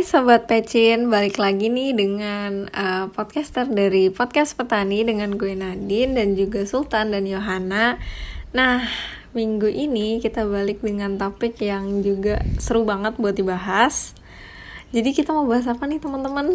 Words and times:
Hai 0.00 0.08
Sobat 0.08 0.48
Pecin, 0.48 1.12
balik 1.12 1.36
lagi 1.36 1.68
nih 1.68 1.92
dengan 1.92 2.72
uh, 2.72 3.12
podcaster 3.12 3.68
dari 3.68 4.08
Podcast 4.08 4.56
Petani 4.56 5.04
dengan 5.04 5.36
gue 5.36 5.52
Nadine 5.52 6.16
dan 6.16 6.40
juga 6.40 6.64
Sultan 6.64 7.12
dan 7.12 7.28
Yohana. 7.28 8.00
Nah, 8.56 8.80
minggu 9.36 9.68
ini 9.68 10.16
kita 10.24 10.48
balik 10.48 10.80
dengan 10.80 11.20
topik 11.20 11.60
yang 11.60 12.00
juga 12.00 12.40
seru 12.56 12.88
banget 12.88 13.20
buat 13.20 13.36
dibahas. 13.36 14.16
Jadi 14.88 15.12
kita 15.12 15.36
mau 15.36 15.44
bahas 15.44 15.68
apa 15.68 15.84
nih 15.84 16.00
teman-teman? 16.00 16.48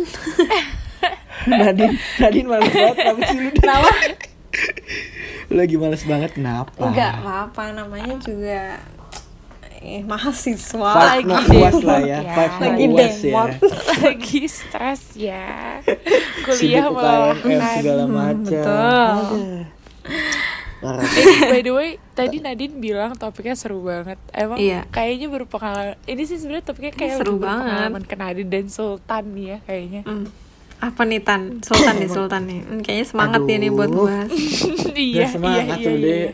Nadine, 1.45 2.01
Nadine 2.17 2.49
malas 2.49 2.73
banget 2.73 2.97
lu? 2.97 3.13
Kenapa? 3.61 3.89
Lagi 5.61 5.75
males 5.77 6.01
banget 6.01 6.31
kenapa? 6.33 6.73
Enggak 6.81 7.21
apa-apa, 7.21 7.77
namanya 7.77 8.17
juga 8.25 8.81
eh, 9.87 10.01
mahasiswa 10.07 10.89
Five 10.91 11.23
lagi 11.23 11.29
not 11.29 11.45
deh. 11.45 11.83
lah 11.83 11.99
ya, 12.01 12.19
Ya. 12.19 12.35
Lagi 12.57 12.85
uas 12.87 12.97
ya. 12.97 13.13
demot. 13.23 13.49
lagi 14.03 14.41
stres 14.45 15.01
ya 15.13 15.45
kuliah 16.45 16.85
UKM 16.87 17.37
segala 17.71 18.03
macam. 18.05 18.41
betul. 18.41 19.65
Parah. 20.77 21.01
Eh, 21.01 21.49
by 21.49 21.61
the 21.61 21.71
way 21.71 21.89
tadi 22.11 22.37
Nadine 22.37 22.77
bilang 22.77 23.15
topiknya 23.15 23.53
seru 23.53 23.81
banget 23.81 24.19
emang 24.29 24.59
Iya. 24.59 24.85
kayaknya 24.87 25.31
berpengalaman 25.31 25.97
ini 26.03 26.23
sih 26.23 26.35
sebenarnya 26.35 26.65
topiknya 26.67 26.93
kayak 26.93 27.15
Seru 27.17 27.39
banget. 27.39 28.01
ke 28.03 28.15
Nadine 28.15 28.49
dan 28.51 28.65
Sultan 28.67 29.23
nih 29.31 29.45
ya 29.47 29.57
kayaknya 29.63 30.01
Hmm. 30.03 30.27
Apa 30.75 31.01
nih 31.01 31.23
Tan? 31.23 31.63
Sultan 31.63 31.95
nih, 31.95 32.09
Sultan 32.11 32.41
nih. 32.43 32.59
Hmm, 32.61 32.79
kayaknya 32.83 33.05
semangat 33.07 33.41
dia 33.41 33.57
nih 33.57 33.71
buat 33.71 33.87
Aduh. 33.87 34.05
bahas. 34.05 34.29
iya 34.93 35.25
semangat 35.25 35.77
iya, 35.79 35.87
iya, 35.87 35.93
deh. 35.95 36.11
iya. 36.21 36.31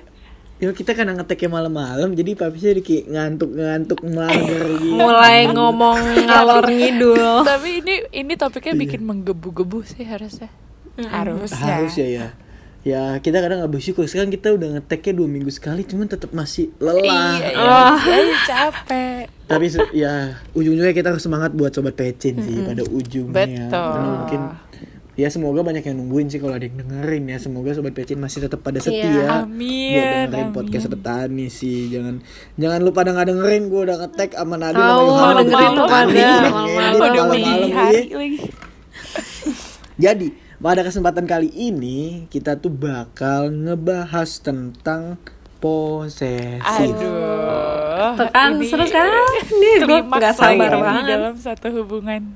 Ya 0.62 0.70
kita 0.70 0.94
kan 0.94 1.10
ngeteknya 1.10 1.50
malam-malam 1.50 2.14
jadi 2.14 2.38
papisnya 2.38 2.72
di 2.72 2.82
kayak 2.82 3.10
ngantuk-ngantuk 3.10 4.00
mager 4.06 4.62
gitu. 4.78 4.94
Mulai 4.94 5.50
ngomong 5.50 5.98
ngalor 6.30 6.64
ngidul. 6.64 7.42
tapi 7.50 7.82
ini 7.82 7.94
ini 8.14 8.34
Iya. 8.34 8.42
topiknya 8.46 8.78
bikin 8.78 9.02
menggebu-gebu 9.02 9.82
sih 9.84 10.06
harusnya 10.06 10.54
harusnya 11.02 11.58
Harus 11.58 11.98
ya 11.98 12.08
ya. 12.08 12.28
Ya 12.82 13.02
kita 13.18 13.38
kadang 13.38 13.62
nggak 13.62 13.74
bersyukur 13.74 14.06
sekarang 14.06 14.30
kita 14.30 14.54
udah 14.54 14.78
ngeteknya 14.78 15.14
dua 15.16 15.28
minggu 15.28 15.50
sekali 15.50 15.82
cuman 15.82 16.06
tetap 16.06 16.30
masih 16.30 16.70
lelah. 16.78 17.38
iya, 17.38 17.50
Oh. 17.54 17.94
iya, 18.00 18.18
iya, 18.24 18.38
capek 18.44 19.26
Tapi 19.46 19.66
ya 19.92 20.14
ujung-ujungnya 20.52 20.90
kita 20.92 21.10
harus 21.10 21.22
semangat 21.22 21.52
buat 21.52 21.70
sobat 21.70 21.94
pecin 21.94 22.38
sih 22.38 22.62
pada 22.62 22.82
ujungnya. 22.84 23.34
Betul. 23.66 23.90
Karena 23.92 24.10
mungkin 24.12 24.42
ya 25.20 25.28
semoga 25.28 25.60
banyak 25.62 25.84
yang 25.84 26.00
nungguin 26.00 26.32
sih 26.32 26.40
kalau 26.40 26.56
ada 26.56 26.64
yang 26.64 26.80
dengerin 26.80 27.30
ya. 27.30 27.38
Semoga 27.38 27.76
sobat 27.76 27.92
pecin 27.92 28.18
masih 28.18 28.48
tetap 28.48 28.64
pada 28.64 28.80
setia 28.80 29.04
Iya, 29.04 29.44
amin, 29.44 29.92
buat 29.92 30.08
dengerin 30.32 30.48
amin. 30.48 30.56
podcast 30.56 30.86
petani 30.88 31.48
sih. 31.52 31.92
Jangan 31.92 32.24
jangan 32.56 32.80
lupa 32.80 33.04
pada 33.04 33.10
nggak 33.18 33.28
dengerin 33.34 33.64
gue 33.68 33.82
udah 33.86 33.98
ngetek 34.06 34.32
sama 34.38 34.56
Tahu, 34.56 34.72
sama 34.72 35.02
Yohana 35.04 35.42
dengerin 35.42 35.72
udah 35.76 35.88
malam-malam. 36.50 37.30
di 37.32 37.42
iya. 37.42 37.88
Jadi 40.02 40.28
pada 40.58 40.82
kesempatan 40.82 41.26
kali 41.26 41.50
ini 41.52 42.26
kita 42.30 42.58
tuh 42.58 42.70
bakal 42.70 43.50
ngebahas 43.50 44.30
tentang 44.42 45.18
posesif. 45.62 46.58
Aduh. 46.62 48.18
Tuh 48.18 48.28
kan, 48.34 48.58
ini 48.58 48.66
seru 48.66 48.86
kan? 48.90 49.06
Nih, 49.62 49.74
klimaks 49.86 50.18
nggak 50.18 50.34
sabar 50.34 50.70
banget. 50.74 51.06
dalam 51.06 51.34
satu 51.38 51.68
hubungan. 51.70 52.34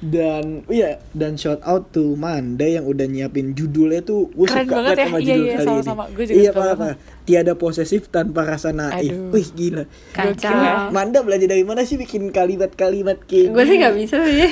Dan 0.00 0.64
iya 0.72 0.96
dan 1.12 1.36
shout 1.36 1.60
out 1.60 1.92
to 1.92 2.16
Manda 2.16 2.64
yang 2.64 2.88
udah 2.88 3.04
nyiapin 3.04 3.52
judulnya 3.52 4.00
tuh 4.00 4.32
gue 4.32 4.48
Keren 4.48 4.64
suka 4.64 4.74
banget 4.80 4.96
ya. 4.96 5.04
sama 5.04 5.18
Iya, 5.20 5.34
judul 5.36 5.44
iya, 5.44 5.52
kali 5.52 5.66
sama-sama. 5.68 6.02
ini. 6.08 6.14
Gue 6.16 6.24
juga 6.24 6.40
iya 6.40 6.50
parah, 6.56 6.76
parah. 6.80 6.96
Tiada 7.28 7.52
posesif 7.52 8.02
tanpa 8.08 8.40
rasa 8.48 8.72
naif. 8.72 9.12
Aduh. 9.12 9.28
Wih 9.36 9.48
gila. 9.52 9.84
Kacau. 10.16 10.88
Manda 10.88 11.20
belajar 11.20 11.52
dari 11.52 11.64
mana 11.68 11.84
sih 11.84 12.00
bikin 12.00 12.32
kalimat-kalimat 12.32 13.20
kayak 13.28 13.52
Gue 13.52 13.64
sih 13.68 13.76
nggak 13.76 13.94
bisa 14.00 14.16
sih. 14.24 14.48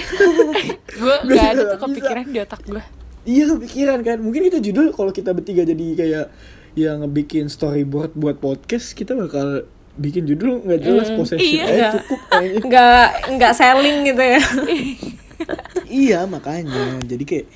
Gue 1.00 1.14
Gua 1.25 1.32
gak 1.32 1.48
ada 1.48 1.53
tuh 1.56 1.65
nggak 1.65 1.80
kepikiran 1.80 2.25
di 2.28 2.38
otak 2.44 2.60
gue. 2.69 2.82
Iya 3.25 3.44
kepikiran 3.56 3.98
kan. 4.04 4.19
Mungkin 4.20 4.42
itu 4.53 4.59
judul 4.60 4.92
kalau 4.92 5.16
kita 5.16 5.32
bertiga 5.32 5.65
jadi 5.65 5.86
kayak 5.97 6.26
yang 6.76 7.00
ngebikin 7.00 7.48
storyboard 7.48 8.12
buat 8.12 8.36
podcast 8.36 8.92
kita 8.92 9.16
bakal 9.16 9.65
bikin 9.98 10.28
judul 10.30 10.62
nggak 10.62 10.78
jelas 10.78 11.10
posesif 11.10 11.59
iya. 11.59 11.65
aja 11.65 11.86
cukup 12.04 12.20
kayaknya. 12.30 12.60
Nggak 12.69 13.06
nggak 13.32 13.53
selling 13.56 13.98
gitu 14.04 14.22
ya. 14.22 14.42
iya 15.87 16.25
makanya. 16.25 16.99
Jadi 17.00 17.25
kayak 17.25 17.47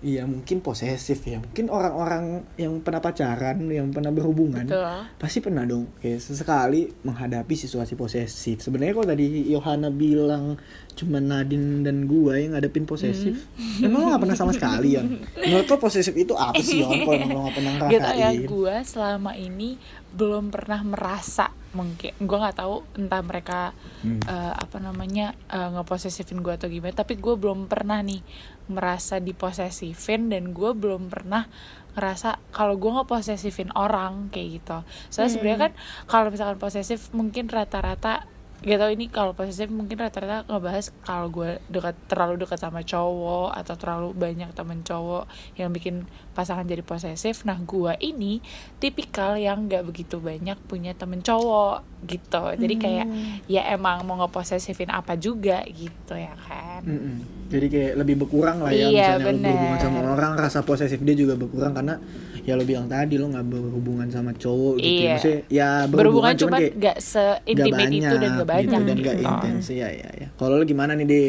iya 0.00 0.22
mungkin 0.24 0.60
posesif 0.60 1.24
ya. 1.24 1.40
Mungkin 1.40 1.66
orang-orang 1.66 2.44
yang 2.54 2.76
pernah 2.80 3.00
pacaran 3.00 3.56
yang 3.66 3.88
pernah 3.88 4.12
berhubungan 4.12 4.68
Betul. 4.68 4.84
pasti 5.16 5.40
pernah 5.40 5.64
dong 5.64 5.88
kayak 5.96 6.20
sesekali 6.20 6.92
menghadapi 7.00 7.54
situasi 7.54 7.94
posesif. 7.94 8.60
Sebenarnya 8.60 8.92
kalau 8.92 9.08
tadi 9.08 9.24
Yohana 9.48 9.88
bilang 9.88 10.60
cuma 10.92 11.18
Nadine 11.18 11.80
dan 11.80 12.04
gua 12.04 12.36
yang 12.36 12.52
ngadepin 12.52 12.84
posesif 12.84 13.48
Hmm. 13.56 13.90
emang 13.90 13.98
lo 13.98 14.06
gak 14.08 14.22
pernah 14.22 14.38
sama 14.38 14.52
sekali 14.54 14.94
ya 14.94 15.02
menurut 15.42 15.66
lo 15.66 15.76
posesif 15.76 16.14
itu 16.14 16.30
apa 16.38 16.54
sih 16.56 16.78
Yon 16.78 17.02
kalau 17.02 17.18
emang 17.18 17.34
lo 17.34 17.40
gak 17.42 17.56
pernah 17.58 17.72
Gak 17.74 17.98
tau 17.98 18.14
ya, 18.14 18.30
ngerasain? 18.30 18.46
gue 18.46 18.74
selama 18.86 19.32
ini 19.34 19.70
belum 20.14 20.54
pernah 20.54 20.80
merasa 20.86 21.50
mungkin 21.74 22.14
gue 22.22 22.38
nggak 22.38 22.62
tahu 22.62 22.86
entah 23.02 23.22
mereka 23.26 23.60
Hmm. 24.04 24.20
eh, 24.20 24.52
apa 24.54 24.78
namanya 24.78 25.34
eh, 25.50 25.68
ngeposesifin 25.74 26.38
gue 26.44 26.54
atau 26.54 26.68
gimana 26.70 26.94
tapi 26.94 27.18
gue 27.18 27.34
belum 27.34 27.66
pernah 27.66 27.98
nih 28.04 28.22
merasa 28.70 29.18
diposesifin 29.18 30.30
dan 30.30 30.54
gue 30.54 30.70
belum 30.76 31.08
pernah 31.10 31.48
ngerasa 31.94 32.38
kalau 32.50 32.76
gue 32.78 32.90
ngeposesifin 32.90 33.72
orang 33.74 34.28
kayak 34.30 34.48
gitu 34.60 34.78
soalnya 35.10 35.32
sebenarnya 35.34 35.60
kan 35.70 35.72
kalau 36.06 36.28
misalkan 36.30 36.58
posesif 36.58 37.10
mungkin 37.14 37.46
rata-rata 37.48 38.26
gak 38.64 38.78
tau 38.78 38.88
ini 38.88 39.06
kalau 39.06 39.32
posesif 39.32 39.68
mungkin 39.68 39.94
rata-rata 39.94 40.48
ngebahas 40.48 40.88
kalau 41.00 41.28
gue 41.28 41.60
dekat 41.68 41.92
terlalu 42.04 42.40
dekat 42.40 42.56
sama 42.56 42.80
cowok 42.80 43.52
atau 43.52 43.74
terlalu 43.76 44.08
banyak 44.10 44.50
temen 44.50 44.80
cowok 44.80 45.28
yang 45.54 45.68
bikin 45.68 46.02
pasangan 46.32 46.64
jadi 46.64 46.80
posesif 46.80 47.44
nah 47.44 47.56
gue 47.56 47.92
ini 48.00 48.40
tipikal 48.76 49.36
yang 49.36 49.68
gak 49.68 49.84
begitu 49.84 50.16
banyak 50.16 50.56
punya 50.64 50.92
temen 50.92 51.20
cowok 51.20 51.84
gitu 52.04 52.44
jadi 52.54 52.74
kayak 52.74 53.06
ya 53.46 53.68
emang 53.70 54.00
mau 54.02 54.16
ngeposesifin 54.18 54.88
apa 54.88 55.14
juga 55.14 55.60
gitu 55.64 56.12
ya 56.12 56.32
kan 56.38 56.80
Mm-mm. 56.82 57.16
Jadi 57.44 57.66
kayak 57.68 57.92
lebih 57.96 58.16
berkurang 58.18 58.60
lah 58.60 58.72
ya 58.72 58.88
Iya, 58.88 59.08
misalnya 59.14 59.20
lo 59.20 59.30
berhubungan 59.38 59.70
bener. 59.70 59.84
sama 59.84 59.98
orang 60.10 60.32
rasa 60.34 60.58
posesif 60.60 60.98
dia 60.98 61.14
juga 61.14 61.36
berkurang 61.36 61.70
karena 61.70 62.00
ya 62.44 62.52
lo 62.60 62.64
bilang 62.68 62.86
tadi 62.86 63.16
lo 63.16 63.32
nggak 63.32 63.46
berhubungan 63.48 64.08
sama 64.12 64.36
cowok 64.36 64.76
gitu 64.78 64.84
ya. 64.84 64.92
Iya. 64.92 65.12
Maksudnya 65.16 65.40
ya 65.48 65.68
berhubungan 65.88 66.34
cuman 66.36 66.40
cuman 66.44 66.60
kayak 66.60 66.74
gak 66.76 66.98
seintimate 67.00 67.92
itu 67.92 68.14
dan 68.20 68.30
gak 68.36 68.48
banyak 68.48 68.80
gitu, 68.80 68.88
dan 68.88 68.96
gak 69.00 69.16
gitu. 69.16 69.28
intens 69.32 69.66
ya 69.72 69.88
ya 69.88 70.08
ya. 70.12 70.28
Kalau 70.36 70.54
lo 70.60 70.64
gimana 70.68 70.92
nih 70.92 71.06
deh? 71.08 71.28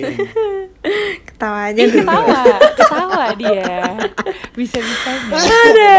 Ketawa 1.34 1.74
aja 1.74 1.82
dulu. 1.82 2.06
ketawa 2.06 2.42
ketawa 2.80 3.26
dia 3.36 3.74
bisa 4.54 4.78
bisanya 4.80 5.36
Ada. 5.36 5.96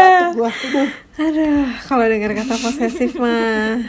Aduh, 1.17 1.65
kalau 1.89 2.05
dengar 2.05 2.29
kata 2.37 2.55
posesif 2.61 3.17
mah, 3.17 3.81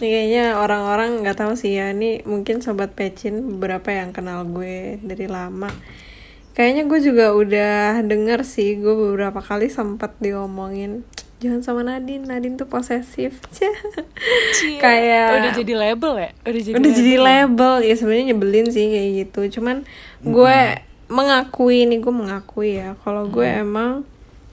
ini 0.00 0.06
kayaknya 0.08 0.56
orang-orang 0.56 1.20
nggak 1.20 1.36
tahu 1.36 1.52
sih 1.52 1.76
ya. 1.76 1.92
Ini 1.92 2.24
mungkin 2.24 2.64
sobat 2.64 2.96
pecin 2.96 3.56
beberapa 3.56 3.92
yang 3.92 4.16
kenal 4.16 4.48
gue 4.48 4.96
dari 5.04 5.28
lama. 5.28 5.68
Kayaknya 6.52 6.82
gue 6.90 7.00
juga 7.00 7.26
udah 7.32 8.02
denger 8.02 8.42
sih, 8.42 8.76
gue 8.76 8.90
beberapa 8.92 9.38
kali 9.38 9.70
sempat 9.70 10.18
diomongin 10.18 11.06
jangan 11.40 11.64
sama 11.64 11.80
Nadine, 11.80 12.28
Nadine 12.28 12.60
tuh 12.60 12.68
posesif. 12.68 13.40
Cie. 14.56 14.76
Kayak 14.76 15.40
udah 15.40 15.52
jadi 15.56 15.72
label 15.72 16.12
ya 16.20 16.30
udah 16.44 16.60
jadi 16.60 16.74
udah 16.76 16.90
jadi 16.92 17.14
ya? 17.16 17.22
label 17.24 17.72
ya 17.80 17.94
sebenarnya 17.96 18.24
nyebelin 18.36 18.68
sih 18.68 18.86
kayak 18.92 19.10
gitu 19.24 19.40
cuman 19.60 19.88
gue 20.20 20.58
mengakui 21.08 21.88
nih 21.88 21.98
gue 22.04 22.12
mengakui 22.12 22.70
ya 22.76 22.92
kalau 23.00 23.26
gue 23.32 23.48
emang 23.48 24.04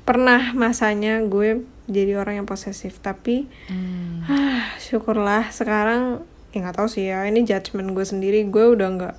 pernah 0.08 0.56
masanya 0.56 1.20
gue 1.28 1.68
jadi 1.92 2.24
orang 2.24 2.44
yang 2.44 2.48
posesif 2.48 3.04
tapi 3.04 3.52
Hmm. 3.68 4.24
ah, 4.32 4.72
syukurlah 4.84 5.52
sekarang 5.52 6.24
ya 6.56 6.64
nggak 6.64 6.80
tahu 6.80 6.88
sih 6.88 7.12
ya 7.12 7.28
ini 7.28 7.44
judgement 7.44 7.92
gue 7.92 8.06
sendiri 8.08 8.48
gue 8.48 8.64
udah 8.64 8.88
nggak 8.96 9.16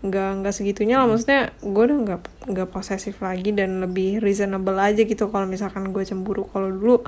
nggak 0.00 0.30
nggak 0.40 0.54
segitunya 0.54 0.96
lah. 0.96 1.06
Maksudnya 1.06 1.52
gue 1.60 1.82
udah 1.84 1.98
nggak 2.04 2.20
nggak 2.50 2.68
posesif 2.68 3.20
lagi 3.20 3.52
dan 3.52 3.80
lebih 3.80 4.18
reasonable 4.18 4.76
aja 4.76 5.02
gitu 5.02 5.28
kalau 5.28 5.44
misalkan 5.44 5.92
gue 5.92 6.02
cemburu. 6.02 6.48
Kalau 6.48 6.68
dulu 6.68 7.04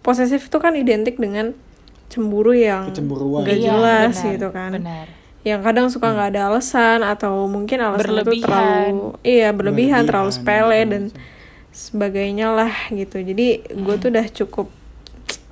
posesif 0.00 0.46
itu 0.46 0.58
kan 0.58 0.74
identik 0.74 1.18
dengan 1.18 1.52
cemburu 2.08 2.54
yang 2.54 2.88
nggak 2.88 3.52
Iya, 3.52 3.66
jelas 3.68 4.14
benar, 4.16 4.32
gitu 4.32 4.48
kan. 4.48 4.70
benar. 4.72 5.06
Yang 5.42 5.60
kadang 5.62 5.86
suka 5.88 6.06
nggak 6.10 6.28
ada 6.34 6.42
alasan 6.48 7.00
atau 7.02 7.46
mungkin 7.46 7.78
alasan 7.78 8.00
itu 8.00 8.10
Berlebihan. 8.10 8.42
terlalu 8.44 9.06
iya 9.22 9.48
berlebihan, 9.50 10.02
terlalu 10.04 10.30
Berlebihan, 10.30 10.46
sepele 10.62 10.78
gitu. 10.78 10.90
dan 10.90 11.02
sebagainya 11.70 12.46
lah 12.50 12.72
gitu. 12.90 13.16
Jadi 13.18 13.46
gue 13.66 13.94
tuh 13.96 14.08
udah 14.10 14.26
cukup 14.28 14.66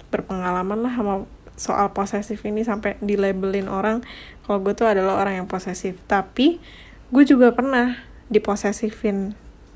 berpengalaman 0.07 0.87
lah 0.87 0.93
sama 0.95 1.15
soal 1.57 1.91
posesif 1.91 2.45
ini 2.45 2.63
sampai 2.63 3.01
di 3.01 3.17
labelin 3.17 3.67
orang 3.67 4.05
kalau 4.45 4.61
gue 4.61 4.73
tuh 4.73 4.87
adalah 4.87 5.19
orang 5.19 5.41
yang 5.41 5.49
posesif 5.49 5.97
tapi 6.05 6.61
gue 7.09 7.25
juga 7.25 7.51
pernah 7.51 7.97
diposesifin 8.29 9.33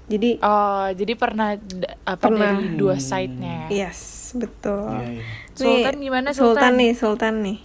jadi 0.07 0.37
oh 0.41 0.91
jadi 0.91 1.13
pernah 1.15 1.55
apa 2.05 2.19
Pernah. 2.21 2.59
dari 2.59 2.75
dua 2.75 2.99
side-nya 2.99 3.71
ya? 3.71 3.89
yes 3.89 4.33
betul 4.35 4.91
Iya, 4.91 5.19
iya. 5.19 5.25
Sultan 5.55 5.95
Nih, 5.97 6.03
gimana, 6.07 6.29
Sultan 6.31 6.47
Sultan? 6.55 6.73
nih 6.77 6.91
Sultan 6.95 7.35
nih 7.43 7.59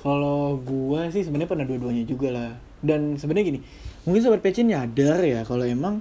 Kalau 0.00 0.56
gua 0.56 1.12
sih 1.12 1.20
sebenarnya 1.20 1.50
pernah 1.50 1.66
dua-duanya 1.68 2.04
juga 2.04 2.28
lah. 2.32 2.50
dan 2.80 3.20
sebenarnya 3.20 3.52
gini 3.52 3.60
mungkin 4.00 4.20
sobat 4.24 4.40
pecin 4.40 4.72
nyadar 4.72 5.20
ya 5.20 5.44
kalau 5.44 5.60
emang 5.62 6.00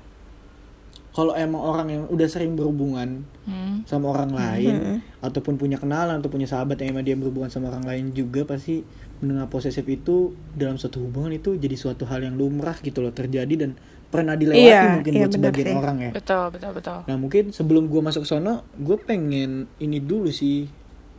kalau 1.09 1.33
emang 1.33 1.59
orang 1.59 1.87
yang 1.89 2.03
udah 2.05 2.25
sering 2.25 2.53
berhubungan 2.53 3.25
Hmm. 3.43 3.81
sama 3.83 4.11
orang 4.11 4.29
lain 4.31 4.75
Mhm. 4.75 4.97
ataupun 5.21 5.55
punya 5.55 5.75
kenalan 5.75 6.17
atau 6.17 6.27
punya 6.27 6.45
sahabat 6.45 6.77
yang 6.77 6.93
emang 6.93 7.01
dia 7.03 7.15
berhubungan 7.15 7.49
sama 7.49 7.67
orang 7.67 7.81
lain 7.83 8.05
juga 8.11 8.45
pasti 8.45 8.85
mendengar 9.17 9.47
posesif 9.47 9.83
itu 9.83 10.15
dalam 10.53 10.75
suatu 10.75 11.01
hubungan 11.01 11.33
itu 11.33 11.55
jadi 11.55 11.73
suatu 11.73 12.05
hal 12.05 12.21
yang 12.21 12.35
lumrah 12.35 12.77
gitu 12.77 12.99
loh 12.99 13.09
terjadi 13.09 13.49
dan 13.57 13.73
pernah 14.05 14.33
dilewati 14.33 14.61
Iya, 14.63 14.81
mungkin 14.95 15.11
iya 15.11 15.19
buat 15.19 15.33
sebagian 15.33 15.65
sih. 15.65 15.75
orang 15.75 15.97
ya 15.99 16.11
betul 16.11 16.43
betul 16.49 16.71
betul 16.71 16.99
Nah 17.03 17.15
mungkin 17.15 17.43
sebelum 17.49 17.83
gue 17.85 17.99
masuk 17.99 18.21
ke 18.21 18.29
sono, 18.29 18.53
gue 18.75 18.97
pengen 18.99 19.51
ini 19.77 19.97
dulu 19.99 20.29
sih 20.29 20.69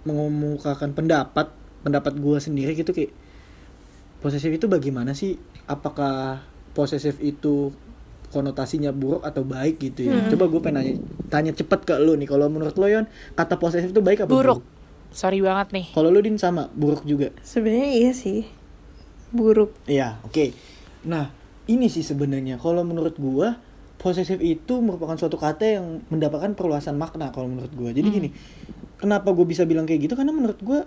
mengemukakan 0.05 0.91
pendapat 0.91 1.51
pendapat 1.81 2.15
gue 2.15 2.37
sendiri 2.39 2.73
gitu 2.73 2.91
kayak 2.91 3.13
posesif 4.19 4.51
itu 4.51 4.67
bagaimana 4.67 5.13
sih? 5.13 5.37
Apakah 5.65 6.45
posesif 6.71 7.19
itu 7.21 7.73
konotasinya 8.31 8.91
buruk 8.91 9.23
atau 9.23 9.43
baik 9.43 9.79
gitu 9.79 10.06
ya? 10.06 10.31
Coba 10.31 10.47
gue 10.47 10.61
pengen 10.62 10.77
nanya, 10.79 10.94
tanya 11.27 11.53
cepet 11.53 11.82
ke 11.82 11.94
lu 11.99 12.15
nih. 12.15 12.27
Kalau 12.27 12.47
menurut 12.47 12.75
lo 12.75 12.87
Yon, 12.87 13.06
kata 13.35 13.59
posesif 13.59 13.91
itu 13.91 14.00
baik 14.00 14.25
apa 14.25 14.31
buruk 14.31 14.62
buruk? 14.62 14.62
sorry 15.11 15.43
banget 15.43 15.75
nih 15.75 15.87
Kalau 15.91 16.06
lu 16.09 16.23
din 16.23 16.38
sama 16.38 16.71
buruk 16.71 17.03
juga. 17.03 17.35
sebenarnya 17.43 17.91
iya 17.91 18.12
sih 18.15 18.47
buruk 19.31 19.75
Iya, 19.87 20.19
oke. 20.23 20.55
Nah, 21.06 21.31
ini 21.67 21.87
sih 21.87 22.03
sebenarnya 22.03 22.59
kalau 22.59 22.82
menurut 22.82 23.15
gua 23.17 23.59
posesif 23.99 24.38
itu 24.38 24.81
merupakan 24.81 25.15
suatu 25.15 25.37
kata 25.37 25.77
yang 25.77 25.87
mendapatkan 26.09 26.55
perluasan 26.55 26.97
makna 26.97 27.31
kalau 27.31 27.50
menurut 27.50 27.71
gua. 27.75 27.91
Jadi 27.91 28.09
gini, 28.09 28.29
kenapa 28.97 29.31
gue 29.31 29.44
bisa 29.44 29.67
bilang 29.67 29.85
kayak 29.85 30.09
gitu? 30.09 30.15
Karena 30.15 30.31
menurut 30.31 30.59
gua 30.62 30.87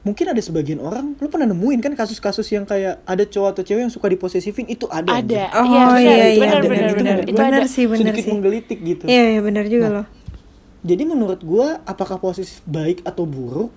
mungkin 0.00 0.32
ada 0.32 0.40
sebagian 0.40 0.80
orang 0.80 1.12
lu 1.20 1.28
pernah 1.28 1.44
nemuin 1.44 1.80
kan 1.84 1.92
kasus-kasus 1.92 2.48
yang 2.56 2.64
kayak 2.64 3.04
ada 3.04 3.24
cowok 3.28 3.48
atau 3.52 3.62
cewek 3.68 3.84
yang 3.84 3.92
suka 3.92 4.08
diposesifin 4.08 4.64
itu 4.64 4.88
ada 4.88 5.20
ada 5.20 5.20
anjir. 5.20 5.44
Oh, 5.52 5.64
iya 5.68 5.84
benar 5.84 6.00
iya, 6.00 6.14
iya. 6.16 6.40
benar 6.40 6.56
Ada, 6.56 6.68
benar 6.68 6.90
benar 6.96 7.16
itu 7.20 7.36
gua 7.36 7.44
ada 7.44 7.52
benar 7.52 7.66
sih 7.68 7.84
benar 7.84 8.00
sedikit 8.00 8.24
sih 8.24 8.32
menggelitik 8.32 8.78
gitu 8.80 9.04
iya 9.04 9.24
iya 9.36 9.40
benar 9.44 9.64
juga 9.68 9.86
Nah, 9.86 9.94
loh 10.00 10.06
jadi 10.80 11.02
menurut 11.04 11.40
gua 11.44 11.84
apakah 11.84 12.16
posesif 12.16 12.64
baik 12.64 13.04
atau 13.04 13.28
buruk 13.28 13.68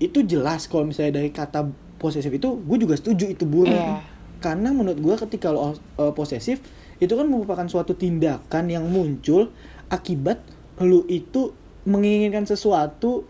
itu 0.00 0.24
jelas 0.24 0.64
kalau 0.68 0.88
misalnya 0.88 1.20
dari 1.20 1.28
kata 1.28 1.68
posesif 1.96 2.28
itu 2.32 2.60
gue 2.60 2.76
juga 2.80 2.94
setuju 2.96 3.32
itu 3.32 3.44
buruk. 3.48 3.72
Iya. 3.72 4.04
Karena 4.40 4.72
menurut 4.72 5.00
gua 5.00 5.16
ketika 5.16 5.48
lo 5.52 5.72
uh, 5.72 6.12
posesif 6.12 6.60
itu 6.96 7.12
kan 7.12 7.28
merupakan 7.28 7.64
suatu 7.68 7.92
tindakan 7.92 8.72
yang 8.72 8.88
muncul 8.88 9.52
akibat 9.92 10.40
lu 10.80 11.04
itu 11.08 11.52
menginginkan 11.88 12.44
sesuatu 12.48 13.24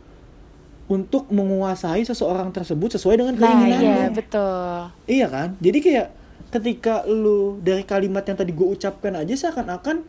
untuk 0.86 1.26
menguasai 1.28 2.06
seseorang 2.06 2.54
tersebut 2.54 2.94
sesuai 2.94 3.18
dengan 3.18 3.34
nah 3.34 3.42
keinginan 3.42 3.80
iya 3.82 4.06
lu. 4.06 4.14
betul 4.14 4.78
Iya 5.06 5.26
kan? 5.26 5.48
Jadi 5.58 5.78
kayak 5.82 6.06
ketika 6.46 7.02
lu 7.04 7.58
dari 7.58 7.82
kalimat 7.82 8.22
yang 8.22 8.38
tadi 8.38 8.54
gue 8.54 8.68
ucapkan 8.70 9.18
aja 9.18 9.34
seakan-akan 9.34 10.06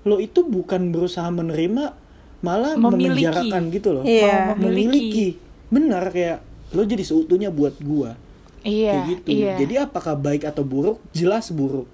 lo 0.00 0.16
itu 0.16 0.46
bukan 0.46 0.94
berusaha 0.94 1.26
menerima 1.28 1.92
malah 2.40 2.72
Memiliki. 2.78 3.26
memenjarakan 3.28 3.62
gitu 3.68 3.88
loh. 3.92 4.04
Iya. 4.06 4.54
Mau 4.54 4.70
memiliki. 4.70 5.36
Benar 5.68 6.08
kayak 6.08 6.38
lo 6.72 6.86
jadi 6.86 7.02
seutuhnya 7.02 7.50
buat 7.50 7.76
gua. 7.82 8.14
iya 8.62 8.94
Kayak 8.94 9.04
gitu. 9.10 9.28
iya 9.28 9.54
Jadi 9.58 9.74
apakah 9.76 10.14
baik 10.16 10.46
atau 10.46 10.62
buruk? 10.62 11.02
Jelas 11.12 11.50
buruk. 11.50 11.90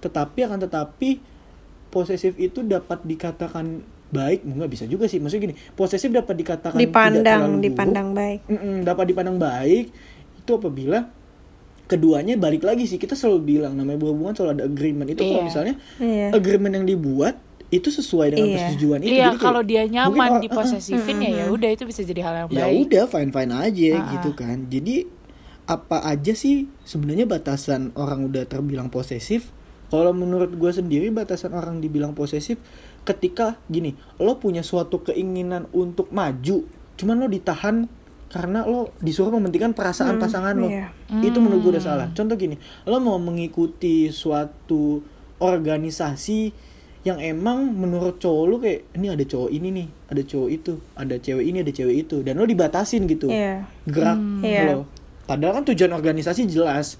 Tetapi 0.00 0.48
akan 0.48 0.58
tetapi 0.64 1.20
posesif 1.88 2.34
itu 2.36 2.64
dapat 2.64 3.04
dikatakan 3.04 3.84
baik, 4.16 4.38
nggak 4.42 4.70
bisa 4.70 4.84
juga 4.84 5.04
sih. 5.04 5.18
Maksudnya 5.18 5.44
gini, 5.44 5.56
posesif 5.70 6.08
dapat 6.08 6.32
dikatakan 6.34 6.74
tidak 6.74 6.88
terlalu 6.88 7.20
dipandang 7.20 7.42
buruk. 7.46 7.62
dipandang 7.62 8.08
baik. 8.12 8.40
Mm-mm, 8.46 8.76
dapat 8.82 9.04
dipandang 9.06 9.36
baik 9.36 9.84
itu 10.36 10.50
apabila 10.52 10.98
keduanya 11.86 12.34
balik 12.34 12.62
lagi 12.62 12.84
sih. 12.84 12.96
Kita 12.96 13.12
selalu 13.12 13.40
bilang 13.46 13.72
namanya 13.72 14.00
berhubungan 14.00 14.32
selalu 14.32 14.50
ada 14.54 14.64
agreement. 14.64 15.06
Itu 15.06 15.22
kalau 15.22 15.38
Iya. 15.38 15.46
misalnya 15.46 15.74
iya. 15.98 16.28
agreement 16.30 16.74
yang 16.74 16.86
dibuat 16.88 17.36
itu 17.68 17.90
sesuai 17.90 18.32
dengan 18.32 18.46
Iya. 18.46 18.54
persetujuan. 18.56 18.98
Itu 19.00 19.10
iya 19.12 19.24
Jadi 19.26 19.38
kalau 19.38 19.62
dia 19.62 19.82
nyaman 19.84 20.30
di 20.38 20.48
posesifin 20.56 21.18
ya 21.20 21.30
ya 21.30 21.44
udah 21.46 21.68
itu 21.68 21.84
bisa 21.84 22.00
jadi 22.00 22.20
hal 22.22 22.34
yang 22.36 22.48
ya 22.48 22.64
baik. 22.64 22.78
udah 22.82 23.04
fine 23.06 23.30
fine 23.30 23.52
aja 23.52 23.90
Ah, 23.92 24.06
gitu 24.12 24.30
kan. 24.32 24.66
Jadi 24.66 25.06
apa 25.66 25.98
aja 26.00 26.30
sih 26.32 26.70
sebenarnya 26.82 27.26
batasan 27.26 27.90
orang 27.94 28.22
udah 28.24 28.46
terbilang 28.46 28.86
posesif? 28.86 29.50
Kalau 29.86 30.10
menurut 30.10 30.50
gue 30.52 30.70
sendiri 30.72 31.10
batasan 31.10 31.54
orang 31.54 31.78
dibilang 31.78 32.10
posesif 32.10 32.58
ketika 33.06 33.56
gini 33.70 33.94
lo 34.18 34.36
punya 34.42 34.66
suatu 34.66 35.00
keinginan 35.06 35.70
untuk 35.70 36.10
maju 36.10 36.66
cuman 36.98 37.16
lo 37.22 37.30
ditahan 37.30 37.86
karena 38.26 38.66
lo 38.66 38.90
disuruh 38.98 39.30
mementingkan 39.38 39.70
perasaan 39.70 40.18
pasangan 40.18 40.58
lo. 40.58 40.66
iya. 40.66 40.90
itu 41.22 41.38
menurut 41.38 41.62
gue 41.62 41.72
udah 41.78 41.84
salah. 41.84 42.08
Contoh 42.10 42.34
gini 42.34 42.58
lo 42.84 42.98
mau 42.98 43.22
mengikuti 43.22 44.10
suatu 44.10 44.98
organisasi 45.38 46.50
yang 47.06 47.22
emang 47.22 47.70
menurut 47.70 48.18
cowok 48.18 48.44
lu 48.50 48.56
kayak 48.58 48.82
ini 48.98 49.06
ada 49.14 49.22
cowok 49.22 49.50
ini 49.54 49.68
nih 49.70 49.86
ada 50.10 50.22
cowok 50.26 50.48
itu 50.50 50.72
ada 50.98 51.14
cewek 51.22 51.44
ini 51.46 51.58
ada 51.62 51.70
cewek 51.70 51.96
itu. 52.02 52.16
Dan 52.26 52.42
lo 52.42 52.44
dibatasin 52.50 53.06
gitu 53.06 53.30
iya. 53.30 53.62
gerak 53.86 54.18
Iya. 54.42 54.74
lo. 54.74 54.90
Padahal 55.30 55.62
kan 55.62 55.64
tujuan 55.70 55.94
organisasi 55.94 56.50
jelas 56.50 56.98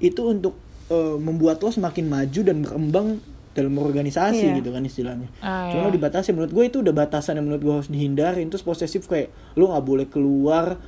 itu 0.00 0.24
untuk 0.24 0.56
eh, 0.88 1.16
membuat 1.20 1.60
lo 1.60 1.68
semakin 1.68 2.08
maju 2.08 2.40
dan 2.40 2.56
berkembang 2.64 3.08
dalam 3.52 3.72
organisasi 3.74 4.44
Iya. 4.46 4.56
gitu 4.58 4.70
kan 4.70 4.82
istilahnya 4.82 5.28
Ah, 5.38 5.68
cuma 5.68 5.78
iya. 5.78 5.86
lo 5.86 5.92
dibatasi 5.92 6.28
menurut 6.30 6.50
gue 6.50 6.64
itu 6.66 6.76
udah 6.80 6.94
batasan 6.94 7.36
yang 7.36 7.46
menurut 7.46 7.62
gue 7.62 7.74
harus 7.74 7.88
dihindarin 7.88 8.46
terus 8.46 8.60
posesif 8.60 9.04
kayak 9.04 9.28
lo 9.54 9.68
nggak 9.68 9.84
boleh 9.84 10.06
keluar 10.06 10.80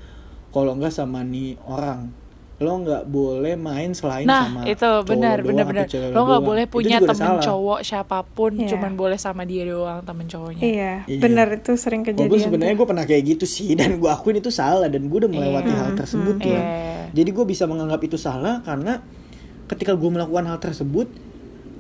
kalau 0.49 0.73
nggak 0.73 0.89
sama 0.89 1.21
nih 1.21 1.61
orang 1.63 2.09
lo 2.55 2.71
nggak 2.79 3.05
boleh 3.05 3.59
main 3.59 3.91
selain 3.93 4.25
Nah 4.25 4.47
sama 4.47 4.63
itu 4.63 4.87
benar 5.05 5.43
benar 5.43 5.67
benar. 5.67 5.85
Lo 6.09 6.23
nggak 6.23 6.39
doang. 6.39 6.47
boleh 6.47 6.65
punya 6.65 6.97
temen 6.99 7.19
salah. 7.19 7.43
cowok 7.43 7.81
siapa 7.83 8.23
pun, 8.25 8.55
Iya. 8.55 8.71
cuman 8.71 8.95
boleh 8.95 9.19
sama 9.19 9.43
dia 9.43 9.67
doang 9.67 10.01
temen 10.01 10.25
cowoknya. 10.25 10.63
iya 10.63 10.93
Iya. 11.05 11.19
benar 11.19 11.51
itu 11.53 11.75
sering 11.75 12.01
Walaupun 12.01 12.25
kejadian 12.25 12.47
sebenarnya 12.47 12.73
tuh. 12.73 12.79
gue 12.79 12.89
pernah 12.89 13.05
kayak 13.05 13.23
gitu 13.29 13.45
sih 13.45 13.75
dan 13.77 13.99
gue 13.99 14.07
akuin 14.07 14.39
itu 14.39 14.49
salah 14.49 14.87
dan 14.87 15.03
gue 15.03 15.19
udah 15.19 15.29
melewati 15.29 15.67
Iya. 15.67 15.77
hal 15.77 15.91
tersebut 15.95 16.37
ya. 16.41 16.49
Iya. 16.49 16.63
Jadi 17.13 17.31
gue 17.31 17.45
bisa 17.45 17.65
menganggap 17.67 18.01
itu 18.01 18.17
salah 18.17 18.63
karena 18.63 19.03
ketika 19.67 19.93
gue 19.93 20.09
melakukan 20.09 20.45
hal 20.47 20.59
tersebut 20.59 21.11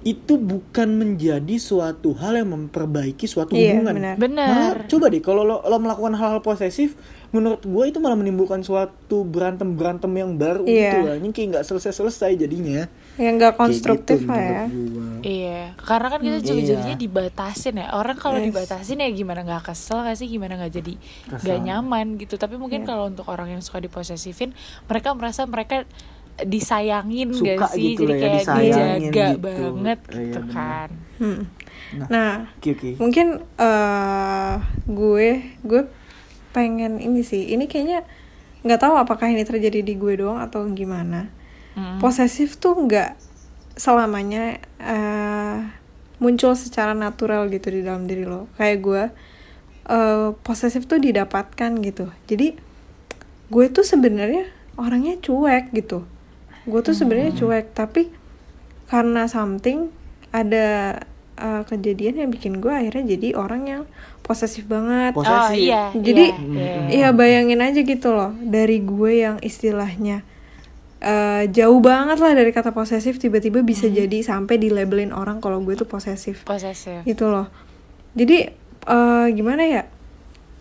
itu 0.05 0.37
bukan 0.37 0.89
menjadi 0.95 1.56
suatu 1.56 2.12
hal 2.12 2.37
yang 2.37 2.53
memperbaiki 2.53 3.25
suatu 3.25 3.56
Iya, 3.56 3.81
hubungan. 3.81 3.97
benar. 3.97 4.15
Benar. 4.21 4.49
Malah, 4.49 4.73
coba 4.85 5.09
deh 5.09 5.19
kalau 5.19 5.43
lo, 5.43 5.65
lo 5.65 5.77
melakukan 5.81 6.12
hal-hal 6.12 6.39
posesif, 6.39 6.93
menurut 7.32 7.65
gue 7.65 7.84
itu 7.89 7.99
malah 7.99 8.13
menimbulkan 8.15 8.61
suatu 8.61 9.25
berantem 9.25 9.73
berantem 9.73 10.13
yang 10.13 10.37
baru 10.37 10.63
Iya. 10.63 10.77
gitu 10.77 10.99
lah. 11.03 11.17
Ini 11.17 11.29
kayak 11.32 11.49
nggak 11.51 11.65
selesai 11.65 11.93
selesai 11.94 12.31
jadinya. 12.37 12.84
yang 13.15 13.39
nggak 13.39 13.55
Kayak 13.55 13.63
konstruktif 13.65 14.19
gitu 14.20 14.29
lah 14.29 14.43
ya 14.43 14.63
gua. 14.67 15.06
Iya, 15.23 15.61
karena 15.79 16.06
kan 16.11 16.20
kita 16.20 16.39
juga 16.43 16.58
Iya. 16.58 16.69
jadinya 16.69 16.96
dibatasin 16.99 17.75
ya. 17.79 17.87
Orang 17.94 18.17
kalau 18.19 18.39
Yes. 18.39 18.46
dibatasin 18.51 18.99
ya 18.99 19.08
gimana 19.08 19.41
nggak 19.41 19.63
kesel 19.65 19.99
gak 20.03 20.17
sih, 20.19 20.27
gimana 20.27 20.58
nggak 20.58 20.73
jadi 20.75 20.94
nggak 21.32 21.58
nyaman 21.63 22.06
gitu. 22.19 22.34
Tapi 22.34 22.58
mungkin 22.58 22.82
Iya. 22.82 22.89
kalau 22.91 23.08
untuk 23.08 23.25
orang 23.25 23.49
yang 23.51 23.63
suka 23.63 23.79
diposesifin, 23.79 24.53
mereka 24.84 25.15
merasa 25.15 25.46
mereka 25.46 25.87
disayangin 26.36 27.31
Suka 27.31 27.55
gak 27.60 27.72
sih, 27.72 27.94
gitu 27.94 28.03
jadi 28.03 28.10
ya, 28.10 28.19
kayak 28.19 28.32
disayangin 28.36 29.00
dijaga 29.06 29.26
gitu. 29.31 29.38
banget 29.41 29.98
Iya, 30.03 30.19
gitu 30.19 30.38
benar. 30.41 30.50
kan. 30.50 30.88
Hmm. 31.14 31.41
Nah, 31.94 32.06
nah 32.08 32.32
Oke 32.58 32.70
oke. 32.72 32.91
mungkin 32.98 33.26
eh 33.56 34.55
gue 34.84 35.29
gue 35.62 35.82
pengen 36.50 36.98
ini 36.98 37.22
sih 37.22 37.48
ini 37.48 37.64
kayaknya 37.64 38.03
nggak 38.60 38.81
tahu 38.81 38.94
apakah 38.96 39.26
ini 39.26 39.43
terjadi 39.43 39.79
di 39.81 39.94
gue 39.94 40.14
doang 40.17 40.38
atau 40.38 40.67
gimana 40.69 41.31
Mm. 41.74 41.98
posesif 41.98 42.55
tuh 42.56 42.79
nggak 42.79 43.19
selamanya 43.74 44.62
eh, 44.79 45.58
muncul 46.17 46.55
secara 46.55 46.94
natural 46.94 47.46
gitu 47.48 47.67
di 47.69 47.82
dalam 47.82 48.06
diri 48.06 48.22
lo 48.22 48.46
kayak 48.55 48.79
gue 48.79 49.03
eh, 49.84 50.29
posesif 50.41 50.86
tuh 50.86 50.96
didapatkan 50.96 51.70
gitu 51.76 52.06
jadi 52.24 52.55
gue 53.48 53.67
tuh 53.69 53.82
sebenarnya 53.82 54.46
orangnya 54.74 55.19
cuek 55.19 55.74
gitu 55.74 56.06
gue 56.65 56.81
tuh 56.81 56.93
sebenarnya 56.93 57.33
cuek 57.33 57.73
tapi 57.73 58.09
karena 58.87 59.25
something 59.27 59.89
ada 60.31 60.99
eh, 61.37 61.63
kejadian 61.65 62.25
yang 62.25 62.31
bikin 62.31 62.59
gue 62.59 62.71
akhirnya 62.71 63.17
jadi 63.17 63.37
orang 63.37 63.63
yang 63.65 63.83
posesif 64.21 64.65
banget 64.65 65.13
Oh 65.13 65.21
Posesif. 65.21 65.61
iya. 65.61 65.93
Jadi, 65.93 66.25
iya, 66.33 66.73
iya. 66.89 66.89
Iya 66.89 67.09
bayangin 67.13 67.61
aja 67.61 67.81
gitu 67.81 68.13
loh 68.13 68.33
dari 68.41 68.81
gue 68.81 69.13
yang 69.21 69.37
istilahnya 69.41 70.25
eh, 71.01 71.44
jauh 71.53 71.81
banget 71.81 72.17
lah 72.19 72.33
dari 72.33 72.49
kata 72.49 72.73
posesif 72.73 73.21
tiba-tiba 73.21 73.61
bisa 73.61 73.85
jadi 73.87 74.25
sampai 74.25 74.56
dilabelin 74.56 75.13
orang 75.13 75.44
kalau 75.44 75.61
gue 75.61 75.77
tuh 75.77 75.85
posesif 75.85 76.43
posesif. 76.43 77.05
gitu 77.05 77.29
loh. 77.29 77.53
Jadi 78.17 78.49
eh, 78.85 79.27
gimana 79.33 79.65
ya 79.65 79.85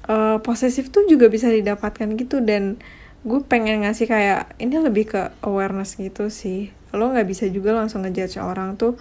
Eh, 0.04 0.38
posesif 0.44 0.92
tuh 0.92 1.08
juga 1.08 1.32
bisa 1.32 1.48
didapatkan 1.48 2.20
gitu 2.20 2.44
dan 2.44 2.76
gue 3.24 3.40
pengen 3.48 3.88
ngasih 3.88 4.08
kayak 4.12 4.60
ini 4.60 4.76
lebih 4.84 5.16
ke 5.16 5.22
awareness 5.40 5.96
gitu 5.96 6.28
sih. 6.28 6.76
Lo 6.92 7.10
nggak 7.10 7.28
bisa 7.28 7.48
juga 7.48 7.72
langsung 7.72 8.04
ngejudge 8.04 8.38
orang 8.44 8.76
tuh 8.76 9.00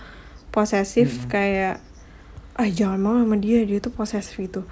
posesif 0.55 1.27
kayak 1.27 1.83
ah 2.55 2.69
jangan 2.69 3.01
mau 3.01 3.17
sama 3.19 3.37
dia 3.41 3.67
dia 3.67 3.83
tuh 3.83 3.91
posesif 3.91 4.39
gitu. 4.39 4.63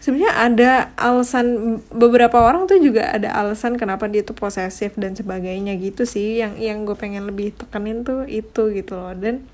Sebenarnya 0.00 0.32
ada 0.32 0.72
alasan 0.96 1.80
beberapa 1.92 2.40
orang 2.40 2.64
tuh 2.64 2.80
juga 2.80 3.12
ada 3.12 3.36
alasan 3.36 3.76
kenapa 3.76 4.08
dia 4.08 4.24
tuh 4.24 4.32
posesif 4.32 4.96
dan 4.96 5.16
sebagainya 5.16 5.76
gitu 5.80 6.04
sih. 6.04 6.40
Yang 6.40 6.52
yang 6.60 6.78
gue 6.84 6.96
pengen 6.96 7.24
lebih 7.28 7.56
tekenin 7.56 8.04
tuh 8.04 8.28
itu 8.28 8.72
gitu 8.72 8.96
loh. 8.96 9.12
Dan 9.16 9.44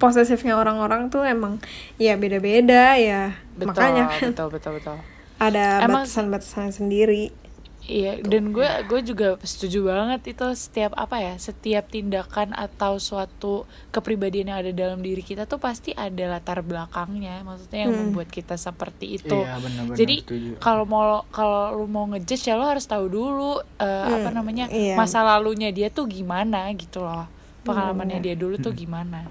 posesifnya 0.00 0.56
orang-orang 0.56 1.12
tuh 1.12 1.24
emang 1.24 1.60
ya 2.00 2.16
beda-beda 2.16 2.96
ya. 3.00 3.36
Betul 3.56 3.72
makanya 3.72 4.04
kan 4.08 4.20
betul 4.32 4.48
betul 4.52 4.72
betul. 4.76 4.96
ada 5.46 5.86
batasan-batasan 5.86 6.74
sendiri 6.74 7.30
Iya, 7.88 8.20
dan 8.20 8.52
gue 8.52 8.68
gue 8.84 9.00
juga 9.02 9.40
setuju 9.40 9.88
banget 9.88 10.36
itu 10.36 10.44
setiap 10.52 10.92
apa 10.92 11.16
ya, 11.18 11.34
setiap 11.34 11.88
tindakan 11.88 12.52
atau 12.52 13.00
suatu 13.00 13.64
kepribadian 13.88 14.52
yang 14.52 14.60
ada 14.60 14.68
dalam 14.70 15.00
diri 15.00 15.20
kita 15.20 15.42
tuh 15.42 15.56
pasti 15.56 15.96
ada 15.96 16.20
latar 16.28 16.60
belakangnya, 16.60 17.40
maksudnya 17.40 17.88
yang 17.88 17.96
Hmm. 17.96 18.12
membuat 18.12 18.28
kita 18.28 18.54
seperti 18.54 19.16
itu. 19.16 19.32
Iya, 19.32 19.56
benar-benar 19.56 19.96
Jadi 19.96 20.16
setuju. 20.20 20.50
kalau 20.58 20.84
mau 20.84 21.24
kalau 21.28 21.72
lu 21.74 21.88
mau 21.88 22.04
ngejudge 22.06 22.44
ya 22.44 22.54
lo 22.54 22.68
harus 22.68 22.84
tahu 22.84 23.08
dulu 23.08 23.56
apa 23.78 24.20
Hmm, 24.22 24.36
namanya 24.36 24.68
iya. 24.68 24.92
masa 24.92 25.24
lalunya 25.24 25.72
dia 25.72 25.88
tuh 25.88 26.04
gimana 26.04 26.68
gitu 26.74 27.00
loh, 27.00 27.24
pengalamannya 27.64 28.20
dia 28.20 28.36
dulu 28.36 28.60
tuh 28.60 28.76
gimana. 28.76 29.24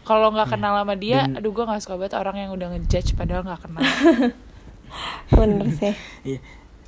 Kalau 0.00 0.30
nggak 0.30 0.54
kenal 0.54 0.76
sama 0.76 0.94
dia, 0.94 1.26
Dan- 1.26 1.34
aduh 1.34 1.50
gue 1.50 1.64
nggak 1.64 1.82
suka 1.82 1.98
banget 1.98 2.14
orang 2.14 2.36
yang 2.38 2.50
udah 2.52 2.68
ngejudge 2.70 3.18
padahal 3.18 3.42
nggak 3.42 3.58
kenal. 3.60 3.82
bener 5.34 5.66
sih 5.72 5.94
Iya. 6.30 6.38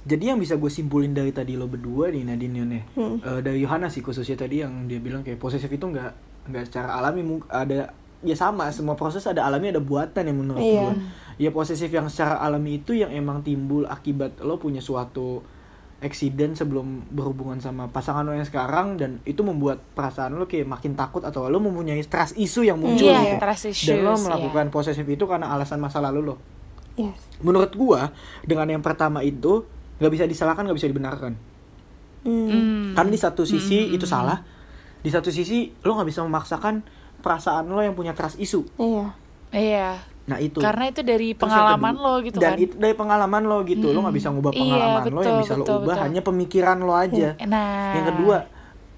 Jadi 0.06 0.30
yang 0.30 0.38
bisa 0.38 0.54
gue 0.54 0.70
simpulin 0.70 1.10
dari 1.10 1.34
tadi 1.34 1.58
lo 1.58 1.66
berdua 1.66 2.14
nih 2.14 2.22
Nadine 2.22 2.54
Yon 2.56 2.70
ya. 2.70 2.82
Hmm. 2.94 3.16
Eh, 3.18 3.40
dari 3.42 3.58
Yohana 3.58 3.90
sih 3.90 4.00
khususnya 4.00 4.38
tadi 4.38 4.62
yang 4.62 4.86
dia 4.86 5.02
bilang 5.02 5.26
kayak 5.26 5.36
posesif 5.36 5.66
itu 5.66 5.82
nggak 5.82 6.10
nggak 6.46 6.64
secara 6.64 6.94
alami 6.94 7.42
ada 7.50 7.90
ya 8.22 8.32
sama 8.32 8.70
semua 8.70 8.94
proses 8.94 9.26
ada 9.26 9.42
alami 9.42 9.74
ada 9.74 9.82
buatan 9.82 10.22
yang 10.24 10.38
menurut 10.38 10.62
Iya. 10.62 10.82
gue. 10.86 10.94
Ya 11.36 11.50
posesif 11.50 11.90
yang 11.90 12.06
secara 12.06 12.38
alami 12.38 12.78
itu 12.78 12.94
yang 12.94 13.10
emang 13.10 13.42
timbul 13.42 13.82
akibat 13.84 14.38
lo 14.40 14.56
punya 14.56 14.78
suatu 14.78 15.42
accident 15.96 16.52
sebelum 16.54 17.08
berhubungan 17.08 17.56
sama 17.56 17.88
pasangan 17.88 18.22
lo 18.22 18.30
yang 18.30 18.44
sekarang 18.44 18.94
dan 18.94 19.18
itu 19.24 19.40
membuat 19.40 19.80
perasaan 19.92 20.36
lo 20.36 20.44
kayak 20.44 20.68
makin 20.68 20.92
takut 20.92 21.24
atau 21.24 21.48
lo 21.48 21.56
mempunyai 21.56 21.98
trust 22.04 22.36
issue 22.36 22.62
yang 22.62 22.76
muncul 22.76 23.00
Iya, 23.02 23.32
gitu. 23.32 23.36
trust 23.40 23.64
dan 23.82 24.04
lo 24.04 24.12
issues, 24.12 24.22
melakukan 24.28 24.68
posesif 24.68 25.02
itu 25.02 25.24
karena 25.24 25.50
alasan 25.50 25.80
masa 25.80 25.98
lalu 25.98 26.20
lo 26.22 26.36
yes 26.94 27.16
menurut 27.40 27.72
gua 27.74 28.12
dengan 28.44 28.68
yang 28.70 28.84
pertama 28.84 29.20
itu 29.20 29.64
nggak 29.98 30.10
bisa 30.10 30.24
disalahkan 30.24 30.62
nggak 30.62 30.76
bisa 30.76 30.88
dibenarkan 30.88 31.32
Hmm. 32.20 32.50
Hmm. 32.50 32.86
kan 32.92 33.06
di 33.06 33.14
satu 33.14 33.42
sisi 33.42 33.86
itu 33.88 34.02
salah 34.02 34.42
di 34.98 35.06
satu 35.06 35.30
sisi 35.30 35.70
lo 35.78 35.94
nggak 35.94 36.08
bisa 36.08 36.20
memaksakan 36.20 36.82
perasaan 37.16 37.66
lo 37.66 37.78
yang 37.78 37.94
punya 37.94 38.12
trust 38.12 38.36
issue 38.36 38.66
iya 38.74 39.14
Iya. 39.48 39.90
nah 40.26 40.36
itu 40.36 40.58
Karena 40.58 40.90
itu 40.90 41.00
dari 41.00 41.32
pengalaman 41.32 41.94
kedua- 41.94 42.02
lo 42.04 42.14
gitu 42.20 42.38
dan 42.38 42.52
kan. 42.52 42.58
itu 42.60 42.74
dari 42.74 42.92
pengalaman 42.92 43.42
lo 43.42 43.62
gitu 43.62 43.86
lo 43.88 44.02
nggak 44.02 44.16
bisa 44.16 44.28
ngubah 44.28 44.50
Iya, 44.50 44.58
pengalaman 44.58 45.02
lo 45.06 45.06
yang 45.14 45.22
betul, 45.22 45.38
bisa 45.40 45.54
lo 45.54 45.62
betul, 45.62 45.76
ubah 45.76 45.86
betul. 45.88 46.02
hanya 46.02 46.20
pemikiran 46.20 46.78
lo 46.80 46.94
aja 46.94 47.28
Nah. 47.40 47.94
yang 47.94 48.06
kedua 48.08 48.36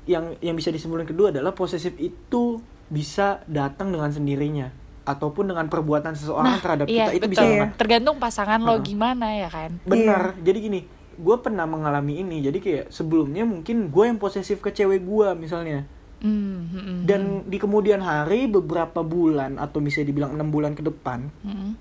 yang 0.06 0.24
yang 0.40 0.56
bisa 0.56 0.70
disimpulkan 0.70 1.04
kedua 1.06 1.28
adalah 1.28 1.52
posesif 1.52 1.92
itu 1.94 2.64
bisa 2.88 3.44
datang 3.44 3.92
dengan 3.92 4.08
sendirinya 4.08 4.72
ataupun 5.08 5.48
dengan 5.48 5.66
perbuatan 5.72 6.12
seseorang 6.12 6.60
terhadap 6.60 6.86
iya, 6.86 7.08
kita 7.08 7.12
itu 7.16 7.24
betul. 7.24 7.32
bisa 7.32 7.44
banget 7.48 7.70
Tergantung 7.80 8.16
pasangan 8.20 8.60
lo 8.60 8.76
Heeh. 8.76 8.84
gimana 8.84 9.26
ya 9.32 9.48
kan. 9.48 9.70
Benar. 9.88 10.36
Jadi 10.44 10.58
gini, 10.60 10.80
gue 11.16 11.36
pernah 11.40 11.64
mengalami 11.64 12.20
ini. 12.20 12.44
Jadi 12.44 12.58
kayak 12.60 12.84
sebelumnya 12.92 13.48
mungkin 13.48 13.88
gue 13.88 14.04
yang 14.04 14.20
posesif 14.20 14.60
ke 14.60 14.70
cewek 14.70 15.00
gue 15.00 15.28
misalnya. 15.34 15.88
Hmm, 16.18 16.66
hmm, 16.74 16.98
Dan 17.06 17.46
di 17.46 17.62
kemudian 17.62 18.02
hari 18.02 18.50
beberapa 18.50 19.06
bulan 19.06 19.54
atau 19.56 19.78
bisa 19.78 20.02
dibilang 20.02 20.34
enam 20.34 20.50
bulan 20.50 20.74
ke 20.74 20.82
depan, 20.82 21.30
hmm. 21.46 21.78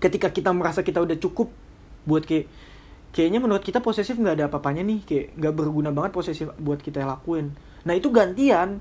ketika 0.00 0.32
kita 0.32 0.48
merasa 0.56 0.80
kita 0.80 1.04
udah 1.04 1.12
cukup 1.20 1.52
buat 2.08 2.24
kayak 2.24 2.48
kayaknya 3.12 3.36
menurut 3.36 3.60
kita 3.60 3.84
posesif 3.84 4.16
nggak 4.16 4.40
ada 4.40 4.44
apa-apanya 4.48 4.80
nih, 4.80 5.04
kayak 5.04 5.26
nggak 5.36 5.54
berguna 5.60 5.92
banget 5.92 6.16
posesif 6.16 6.48
buat 6.56 6.80
kita 6.80 7.04
lakuin. 7.04 7.52
Nah 7.84 7.92
itu 7.92 8.08
gantian 8.08 8.80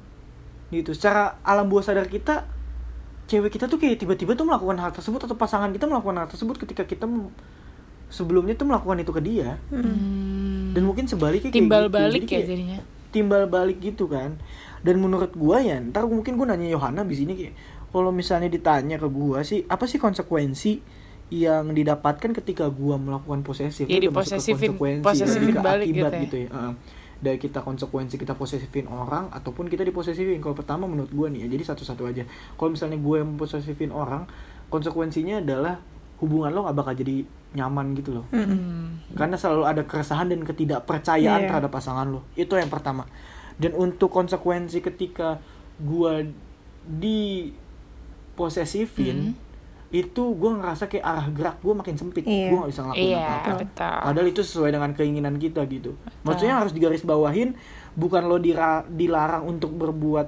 gitu. 0.71 0.95
Secara 0.95 1.43
alam 1.43 1.67
bawah 1.67 1.83
sadar 1.83 2.07
kita, 2.07 2.47
cewek 3.25 3.49
kita 3.51 3.65
tuh 3.65 3.75
kayak 3.75 3.97
tiba-tiba 3.97 4.33
tuh 4.33 4.43
melakukan 4.43 4.77
hal 4.77 4.91
tersebut 4.91 5.17
atau 5.19 5.33
pasangan 5.33 5.69
kita 5.69 5.85
melakukan 5.85 6.17
hal 6.17 6.27
tersebut 6.27 6.55
ketika 6.57 6.83
kita 6.83 7.05
sebelumnya 8.07 8.53
tuh 8.53 8.65
melakukan 8.65 8.97
itu 8.99 9.11
ke 9.11 9.21
dia 9.21 9.57
Hmm. 9.67 10.71
dan 10.71 10.83
mungkin 10.83 11.05
sebaliknya 11.05 11.49
kayak 11.49 11.57
timbal 11.59 11.83
gitu. 11.83 11.95
balik 11.95 12.11
Jadi 12.15 12.21
ya 12.23 12.31
kayak 12.31 12.47
jadinya. 12.47 12.79
timbal 13.09 13.43
balik 13.47 13.77
gitu 13.79 14.05
kan 14.05 14.37
dan 14.79 14.95
menurut 14.97 15.33
gua 15.33 15.57
ya 15.59 15.81
ntar 15.81 16.05
mungkin 16.05 16.35
gua 16.35 16.47
nanya 16.47 16.69
Yohana 16.69 17.01
di 17.01 17.15
sini 17.15 17.33
kayak 17.33 17.53
kalau 17.89 18.11
misalnya 18.11 18.45
ditanya 18.47 18.95
ke 18.95 19.07
gua 19.07 19.41
sih 19.41 19.65
apa 19.65 19.83
sih 19.83 19.97
konsekuensi 19.97 20.79
yang 21.27 21.71
didapatkan 21.71 22.29
ketika 22.35 22.69
gua 22.69 22.95
melakukan 22.95 23.41
posesif 23.41 23.83
Ya, 23.83 23.97
ke 23.97 24.05
diposesifin- 24.05 24.77
konsekuensi 24.77 25.01
posesifin 25.01 25.51
ke 25.51 25.59
balik 25.59 25.87
akibat 25.89 26.11
gitu 26.13 26.13
ya. 26.13 26.21
gitu 26.21 26.37
ya 26.37 26.49
Heeh. 26.51 26.73
Dari 27.25 27.35
kita 27.35 27.59
konsekuensi 27.59 28.15
kita 28.15 28.33
posesifin 28.33 28.85
orang 28.85 29.27
ataupun 29.29 29.65
kita 29.65 29.81
diposesifin 29.81 30.37
kalau 30.37 30.53
pertama 30.53 30.85
menurut 30.85 31.09
gua 31.09 31.27
nih 31.27 31.43
ya 31.43 31.47
jadi 31.49 31.63
satu-satu 31.65 32.05
aja 32.05 32.23
kalau 32.53 32.69
misalnya 32.69 32.95
gue 32.95 33.15
yang 33.17 33.33
posesifin 33.33 33.89
orang 33.89 34.29
konsekuensinya 34.67 35.41
adalah 35.41 35.81
hubungan 36.15 36.53
lo 36.53 36.63
gak 36.63 36.77
bakal 36.77 36.93
jadi 36.93 37.25
nyaman 37.51 37.91
gitu 37.93 38.13
loh 38.13 38.25
Hmm. 38.29 39.01
karena 39.11 39.33
selalu 39.33 39.63
ada 39.65 39.81
keresahan 39.81 40.27
dan 40.27 40.43
ketidakpercayaan 40.43 41.41
Iya. 41.41 41.49
terhadap 41.49 41.71
pasangan 41.71 42.05
lo 42.05 42.21
itu 42.35 42.53
yang 42.53 42.69
pertama 42.69 43.09
dan 43.57 43.73
untuk 43.73 44.07
konsekuensi 44.09 44.79
ketika 44.79 45.41
gua 45.77 46.21
di 46.85 47.49
posesifin 48.33 49.31
Hmm. 49.31 49.44
Itu 49.89 50.23
gua 50.33 50.51
ngerasa 50.55 50.85
kayak 50.85 51.03
arah 51.03 51.27
gerak 51.29 51.57
gua 51.59 51.73
makin 51.75 51.95
sempit. 51.95 52.23
Iya. 52.23 52.49
gua 52.49 52.57
gak 52.63 52.71
bisa 52.71 52.81
ngelakuin 52.83 53.05
Iya, 53.07 53.21
apa-apa. 53.21 53.51
betul. 53.59 53.95
padahal 54.01 54.27
itu 54.27 54.41
sesuai 54.41 54.71
dengan 54.71 54.91
keinginan 54.91 55.35
kita 55.35 55.61
gitu. 55.65 55.91
Maksudnya 56.21 56.55
harus 56.57 56.71
digarisbawahin 56.71 57.55
bukan 57.93 58.23
lo 58.23 58.37
dira- 58.37 58.83
dilarang 58.85 59.45
untuk 59.45 59.71
berbuat 59.71 60.27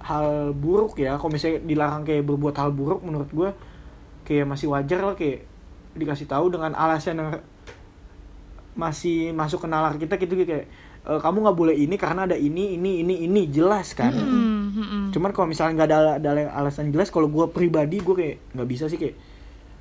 hal 0.00 0.52
buruk 0.52 0.96
ya. 0.96 1.16
Kalau 1.16 1.28
misalnya 1.28 1.58
dilarang 1.60 2.02
kayak 2.02 2.22
berbuat 2.22 2.54
hal 2.54 2.70
buruk 2.70 3.02
menurut 3.02 3.28
gua 3.28 3.50
kayak 4.22 4.44
masih 4.44 4.68
wajar 4.68 5.00
lah 5.02 5.12
kayak 5.12 5.48
dikasih 5.92 6.24
tahu 6.24 6.48
dengan 6.48 6.72
alasan 6.72 7.16
yang 7.16 7.30
masih 8.78 9.34
masuk 9.34 9.58
ke 9.58 9.68
nalar 9.68 9.98
kita 9.98 10.14
gitu 10.16 10.38
kayak 10.38 10.70
e, 11.02 11.12
kamu 11.18 11.42
nggak 11.42 11.58
boleh 11.58 11.74
ini 11.74 11.98
karena 11.98 12.30
ada 12.30 12.38
ini 12.38 12.78
ini 12.78 13.02
ini 13.02 13.26
ini. 13.26 13.42
Jelas 13.50 13.90
kan? 13.90 14.14
Hmm, 14.14 14.47
hmm. 14.84 15.08
cuman 15.10 15.30
kalau 15.34 15.46
misalnya 15.50 15.72
nggak 15.82 15.88
ada, 15.90 15.98
ada 16.18 16.30
alasan 16.54 16.94
jelas 16.94 17.10
kalau 17.10 17.26
gue 17.26 17.50
pribadi 17.50 17.98
gue 17.98 18.14
kayak 18.14 18.36
nggak 18.54 18.68
bisa 18.68 18.86
sih 18.86 18.98
kayak 19.00 19.16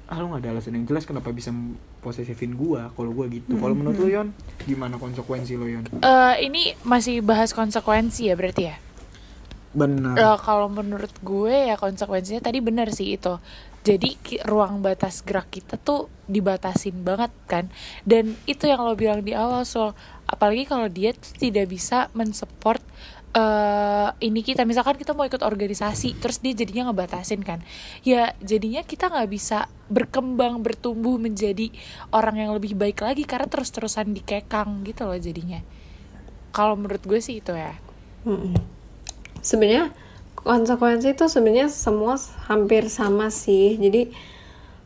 ah 0.08 0.24
lu 0.24 0.32
nggak 0.32 0.48
ada 0.48 0.50
alasan 0.56 0.80
yang 0.80 0.88
jelas 0.88 1.04
kenapa 1.04 1.36
bisa 1.36 1.51
posesifin 2.00 2.56
gue 2.56 2.82
kalau 2.96 3.12
gue 3.12 3.44
gitu 3.44 3.60
kalau 3.60 3.75
menurut 3.75 4.00
lo 4.00 4.08
Yon 4.08 4.27
gimana 4.63 4.96
konsekuensi 4.96 5.60
lo 5.60 5.68
Yon 5.68 5.84
Eh, 6.00 6.36
ini 6.48 6.72
masih 6.88 7.20
bahas 7.20 7.51
konsekuensi 7.51 8.32
ya 8.32 8.36
berarti 8.39 8.63
ya? 8.72 8.75
benar 9.75 10.16
Eh, 10.16 10.38
kalau 10.42 10.72
menurut 10.72 11.12
gue 11.20 11.70
ya 11.70 11.75
konsekuensinya 11.75 12.39
tadi 12.39 12.63
benar 12.63 12.89
sih 12.96 13.20
itu. 13.20 13.36
Jadi 13.84 14.42
ruang 14.44 14.84
batas 14.84 15.24
gerak 15.24 15.48
kita 15.48 15.80
tuh 15.80 16.12
dibatasin 16.27 17.04
banget 17.04 17.32
kan. 17.48 17.68
Dan 18.08 18.36
itu 18.48 18.68
yang 18.68 18.84
lo 18.84 18.96
bilang 18.96 19.24
di 19.24 19.36
awal 19.36 19.68
so 19.68 19.92
apalagi 20.27 20.68
kalau 20.68 20.88
dia 20.88 21.12
tuh 21.16 21.36
tidak 21.36 21.68
bisa 21.72 22.08
mensupport 22.16 22.80
eh 23.38 24.10
ini 24.25 24.41
kita 24.41 24.65
misalkan 24.65 24.98
kita 24.98 25.13
mau 25.13 25.29
ikut 25.29 25.46
organisasi 25.46 26.17
terus 26.17 26.41
dia 26.41 26.58
jadinya 26.58 26.89
ngebatasin 26.89 27.46
kan 27.46 27.62
ya 28.01 28.34
jadinya 28.41 28.82
kita 28.82 29.13
nggak 29.13 29.29
bisa 29.29 29.70
berkembang 29.94 30.65
bertumbuh 30.65 31.22
menjadi 31.22 31.70
orang 32.10 32.41
yang 32.41 32.51
lebih 32.58 32.74
baik 32.74 33.06
lagi 33.06 33.29
karena 33.29 33.46
terus 33.46 33.70
terusan 33.70 34.10
dikekang 34.17 34.82
gitu 34.89 35.06
loh 35.06 35.20
jadinya 35.22 35.62
kalau 36.50 36.74
menurut 36.74 37.06
gue 37.06 37.22
sih 37.22 37.38
itu 37.38 37.53
ya 37.53 37.77
Mm-mm. 38.27 38.60
Sebenarnya 39.39 39.96
konsekuensi 40.36 41.15
itu 41.15 41.25
sebenarnya 41.32 41.72
semua 41.72 42.20
hampir 42.51 42.91
sama 42.91 43.32
sih. 43.32 43.79
Jadi 43.79 44.12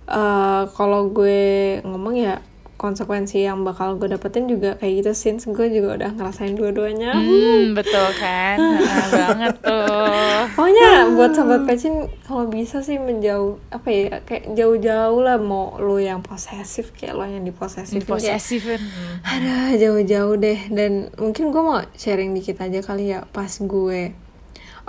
eh, 0.05 0.63
kalau 0.77 1.09
gue 1.09 1.81
ngomong 1.81 2.13
ya 2.13 2.37
konsekuensi 2.81 3.45
yang 3.45 3.61
bakal 3.61 3.93
gue 4.01 4.09
dapetin 4.09 4.49
juga 4.49 4.73
kayak 4.81 5.05
gitu 5.05 5.11
since 5.13 5.45
gue 5.45 5.69
juga 5.69 6.01
udah 6.01 6.17
ngerasain 6.17 6.57
dua-duanya. 6.57 7.13
Hmm, 7.13 7.77
betul 7.77 8.09
kan? 8.17 8.57
Nah, 8.81 9.07
banget 9.13 9.55
tuh. 9.61 10.41
Pokoknya 10.57 11.13
buat 11.13 11.31
sobat 11.37 11.69
pecin 11.69 12.09
kalau 12.25 12.49
bisa 12.49 12.81
sih 12.81 12.97
menjauh 12.97 13.61
apa 13.69 13.87
ya 13.93 14.25
kayak 14.25 14.57
jauh-jauh 14.57 15.21
lah 15.21 15.37
mau 15.37 15.77
lo 15.77 16.01
yang 16.01 16.25
posesif 16.25 16.89
kayak 16.97 17.13
lo 17.13 17.29
yang 17.29 17.45
diposesifin 17.45 18.01
kayak 18.01 18.09
Posesifin. 18.41 18.81
Aduh, 19.21 19.77
jauh-jauh 19.77 20.35
deh. 20.41 20.59
Dan 20.73 21.13
mungkin 21.21 21.53
gue 21.53 21.61
mau 21.61 21.85
sharing 21.93 22.33
dikit 22.33 22.57
aja 22.65 22.81
kali 22.81 23.13
ya 23.13 23.29
pas 23.29 23.51
gue. 23.61 24.01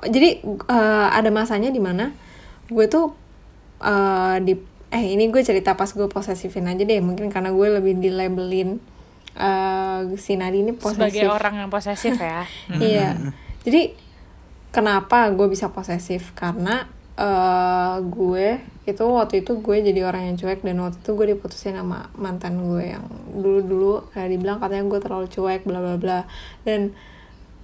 Jadi 0.08 0.28
eh, 0.48 1.08
ada 1.12 1.28
masanya 1.28 1.68
di 1.68 1.82
mana 1.82 2.16
gue 2.72 2.86
tuh 2.88 3.12
eh, 3.84 4.36
di 4.40 4.71
eh 4.92 5.04
ini 5.16 5.32
gue 5.32 5.40
cerita 5.40 5.72
pas 5.72 5.88
gue 5.88 6.06
posesifin 6.06 6.68
aja 6.68 6.84
deh. 6.84 7.00
Mungkin 7.00 7.32
karena 7.32 7.48
gue 7.48 7.68
lebih 7.80 7.96
di 7.96 8.12
labelin 8.12 8.76
eh 9.32 10.00
si 10.20 10.36
Nadi 10.36 10.60
ini 10.60 10.76
posesif. 10.76 11.08
Sebagai 11.08 11.32
orang 11.32 11.54
yang 11.64 11.70
posesif 11.72 12.14
ya. 12.20 12.44
Iya. 12.76 13.16
Jadi 13.64 13.96
kenapa 14.68 15.32
gue 15.32 15.48
bisa 15.48 15.72
posesif? 15.72 16.36
Karena 16.36 16.84
eh 17.16 17.96
gue 18.04 18.60
itu 18.82 19.04
waktu 19.06 19.46
itu 19.46 19.62
gue 19.62 19.76
jadi 19.78 20.00
orang 20.02 20.32
yang 20.32 20.36
cuek 20.40 20.66
dan 20.66 20.82
waktu 20.82 20.98
itu 20.98 21.10
gue 21.14 21.26
diputusin 21.36 21.78
sama 21.78 22.10
mantan 22.18 22.66
gue 22.66 22.98
yang 22.98 23.06
dulu 23.30 23.60
dulu 23.62 23.94
kayak 24.10 24.28
dibilang 24.34 24.58
katanya 24.58 24.84
gue 24.90 25.00
terlalu 25.00 25.26
cuek 25.30 25.62
bla 25.62 25.78
bla 25.78 25.96
bla 26.02 26.20
dan 26.66 26.90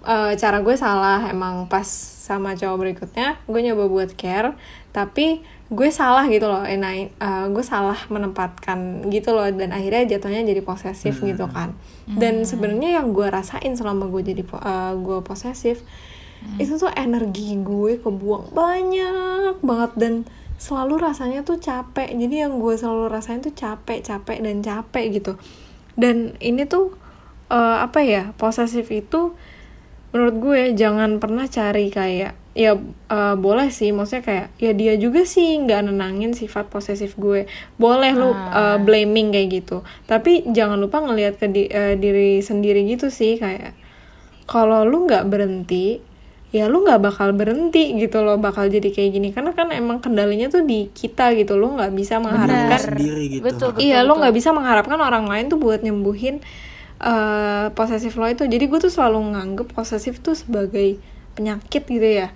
eh, 0.06 0.32
cara 0.38 0.62
gue 0.62 0.76
salah 0.78 1.26
emang 1.26 1.66
pas 1.66 1.88
sama 2.28 2.54
cowok 2.54 2.76
berikutnya 2.78 3.40
gue 3.50 3.60
nyoba 3.66 3.90
buat 3.90 4.10
care 4.14 4.54
tapi 4.94 5.42
gue 5.68 5.92
salah 5.92 6.24
gitu 6.26 6.48
loh 6.48 6.64
eh, 6.64 6.80
nah, 6.80 6.96
eh, 6.96 7.08
gue 7.52 7.60
salah 7.60 8.00
menempatkan 8.08 9.04
gitu 9.12 9.36
loh 9.36 9.44
dan 9.52 9.68
akhirnya 9.68 10.16
jatuhnya 10.16 10.40
jadi 10.42 10.64
posesif 10.64 11.20
gitu 11.28 11.44
kan. 11.52 11.76
Dan 12.08 12.48
sebenarnya 12.48 12.90
yang 13.00 13.12
gue 13.12 13.28
rasain 13.28 13.76
selama 13.76 14.08
gue 14.08 14.24
jadi 14.24 14.42
po- 14.48 14.60
eh, 14.64 14.92
gue 14.96 15.20
posesif 15.20 15.84
itu 16.56 16.72
tuh 16.78 16.88
energi 16.94 17.58
gue 17.60 18.00
kebuang 18.00 18.54
banyak 18.54 19.60
banget 19.60 19.92
dan 19.98 20.14
selalu 20.56 21.04
rasanya 21.04 21.44
tuh 21.44 21.60
capek. 21.60 22.16
Jadi 22.16 22.34
yang 22.48 22.56
gue 22.58 22.74
selalu 22.74 23.12
rasain 23.12 23.44
tuh 23.44 23.52
capek 23.52 24.00
capek 24.00 24.38
dan 24.40 24.64
capek 24.64 25.04
gitu. 25.20 25.32
Dan 25.98 26.32
ini 26.40 26.64
tuh 26.64 26.96
eh, 27.52 27.78
apa 27.84 28.00
ya 28.00 28.32
posesif 28.40 28.88
itu 28.88 29.36
menurut 30.16 30.36
gue 30.40 30.60
jangan 30.72 31.20
pernah 31.20 31.44
cari 31.44 31.92
kayak 31.92 32.32
ya 32.56 32.76
eh, 33.08 33.34
boleh 33.36 33.68
sih. 33.68 33.90
Maksudnya 33.92 34.24
kayak 34.24 34.46
ya 34.58 34.72
dia 34.72 34.94
juga 34.96 35.22
sih 35.24 35.58
nggak 35.60 35.88
nenangin 35.90 36.32
sifat 36.32 36.68
posesif 36.68 37.14
gue. 37.16 37.44
Boleh 37.76 38.12
lu 38.16 38.30
eh, 38.32 38.78
blaming 38.80 39.28
kayak 39.34 39.48
gitu. 39.64 39.82
Tapi 40.06 40.48
jangan 40.48 40.78
lupa 40.80 41.00
ngelihat 41.04 41.36
ke 41.40 41.46
di- 41.48 41.70
eh, 41.70 41.94
diri 41.96 42.40
sendiri 42.40 42.84
gitu 42.88 43.08
sih 43.12 43.36
kayak 43.38 43.74
kalau 44.48 44.84
lu 44.88 45.04
nggak 45.04 45.28
berhenti 45.28 46.00
ya 46.48 46.64
lu 46.64 46.80
nggak 46.80 47.04
bakal 47.04 47.36
berhenti 47.36 47.92
gitu 48.00 48.24
loh 48.24 48.40
bakal 48.40 48.64
jadi 48.72 48.88
kayak 48.88 49.10
gini. 49.12 49.28
Karena 49.36 49.52
kan 49.52 49.68
emang 49.68 50.00
kendalinya 50.00 50.48
tuh 50.48 50.64
di 50.64 50.88
kita 50.90 51.36
gitu. 51.36 51.60
Lu 51.60 51.76
nggak 51.76 51.92
bisa 51.92 52.16
mengharapkan 52.18 52.80
sendiri 52.80 53.24
gitu. 53.28 53.44
Betul, 53.44 53.68
betul. 53.76 53.84
iya 53.84 54.00
lo 54.02 54.16
nggak 54.16 54.34
bisa 54.34 54.50
mengharapkan 54.56 54.96
orang 54.98 55.28
lain 55.28 55.46
tuh 55.52 55.60
buat 55.60 55.80
nyembuhin 55.84 56.40
eh 56.98 57.66
posesif 57.76 58.16
lo 58.18 58.26
itu. 58.26 58.42
Jadi 58.48 58.64
gue 58.66 58.78
tuh 58.80 58.90
selalu 58.90 59.36
nganggep 59.36 59.68
posesif 59.76 60.18
tuh 60.18 60.34
sebagai 60.34 60.98
penyakit 61.38 61.86
gitu 61.86 62.02
ya 62.04 62.34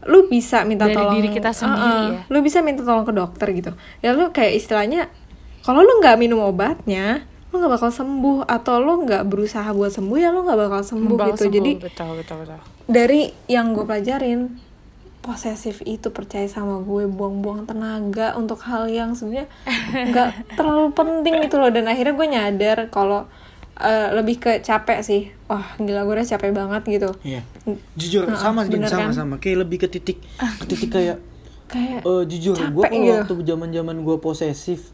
lu 0.00 0.24
bisa 0.26 0.64
minta 0.64 0.88
Dari 0.88 0.96
tolong 0.96 1.12
diri 1.12 1.28
kita 1.28 1.52
sendiri 1.52 1.76
Uh-uh. 1.76 2.08
ya. 2.08 2.20
lu 2.32 2.40
bisa 2.40 2.64
minta 2.64 2.80
tolong 2.80 3.04
ke 3.04 3.12
dokter 3.12 3.52
gitu. 3.52 3.76
Ya 4.00 4.16
lu 4.16 4.32
kayak 4.32 4.56
istilahnya 4.56 5.12
kalau 5.60 5.84
lu 5.84 6.00
nggak 6.00 6.16
minum 6.16 6.40
obatnya 6.40 7.28
lu 7.52 7.60
nggak 7.60 7.76
bakal 7.76 7.92
sembuh. 7.92 8.48
Atau 8.48 8.80
lu 8.80 9.04
nggak 9.04 9.28
berusaha 9.28 9.68
buat 9.70 9.92
sembuh 9.92 10.16
ya 10.16 10.32
lu 10.32 10.40
nggak 10.40 10.56
bakal 10.58 10.80
sembuh 10.80 11.14
Bakal 11.14 11.28
gitu. 11.30 11.42
sembuh, 11.44 11.52
jadi 11.52 11.72
betul 11.76 12.10
betul 12.16 12.36
betul. 12.40 12.58
dari 12.88 13.28
yang 13.44 13.76
gue 13.76 13.84
pelajarin 13.84 14.40
posesif 15.20 15.84
itu 15.84 16.08
percaya 16.08 16.48
sama 16.48 16.80
gue 16.80 17.04
buang-buang 17.04 17.68
tenaga 17.68 18.32
untuk 18.34 18.64
hal 18.64 18.88
yang 18.88 19.12
sebenarnya 19.12 19.52
nggak 20.08 20.28
terlalu 20.56 20.96
penting 20.96 21.44
gitu 21.44 21.60
loh. 21.60 21.68
Dan 21.68 21.84
akhirnya 21.84 22.16
gue 22.16 22.28
nyadar 22.30 22.78
kalau 22.88 23.28
eh, 23.80 24.08
lebih 24.12 24.36
ke 24.36 24.52
capek 24.60 25.00
sih 25.00 25.22
wah 25.44 25.74
gila 25.76 26.02
gue 26.02 26.14
udah 26.14 26.28
capek 26.28 26.50
banget 26.50 26.82
gitu 26.90 27.10
Iya. 27.22 27.40
Jujur 27.94 28.24
Nah, 28.24 28.36
sama 28.36 28.64
bener 28.64 28.86
sama 28.86 29.08
kan? 29.08 29.14
sama 29.14 29.34
kayak 29.36 29.58
lebih 29.60 29.78
ke 29.78 29.88
titik 29.88 30.18
ke 30.58 30.64
titik 30.66 30.90
kayak 30.90 31.16
kayak 31.66 32.02
eh 32.02 32.22
jujur 32.26 32.56
gue 32.56 32.82
kalau 32.82 33.00
gitu. 33.00 33.14
waktu 33.32 33.34
zaman-zaman 33.46 33.96
gue 33.98 34.16
posesif 34.18 34.92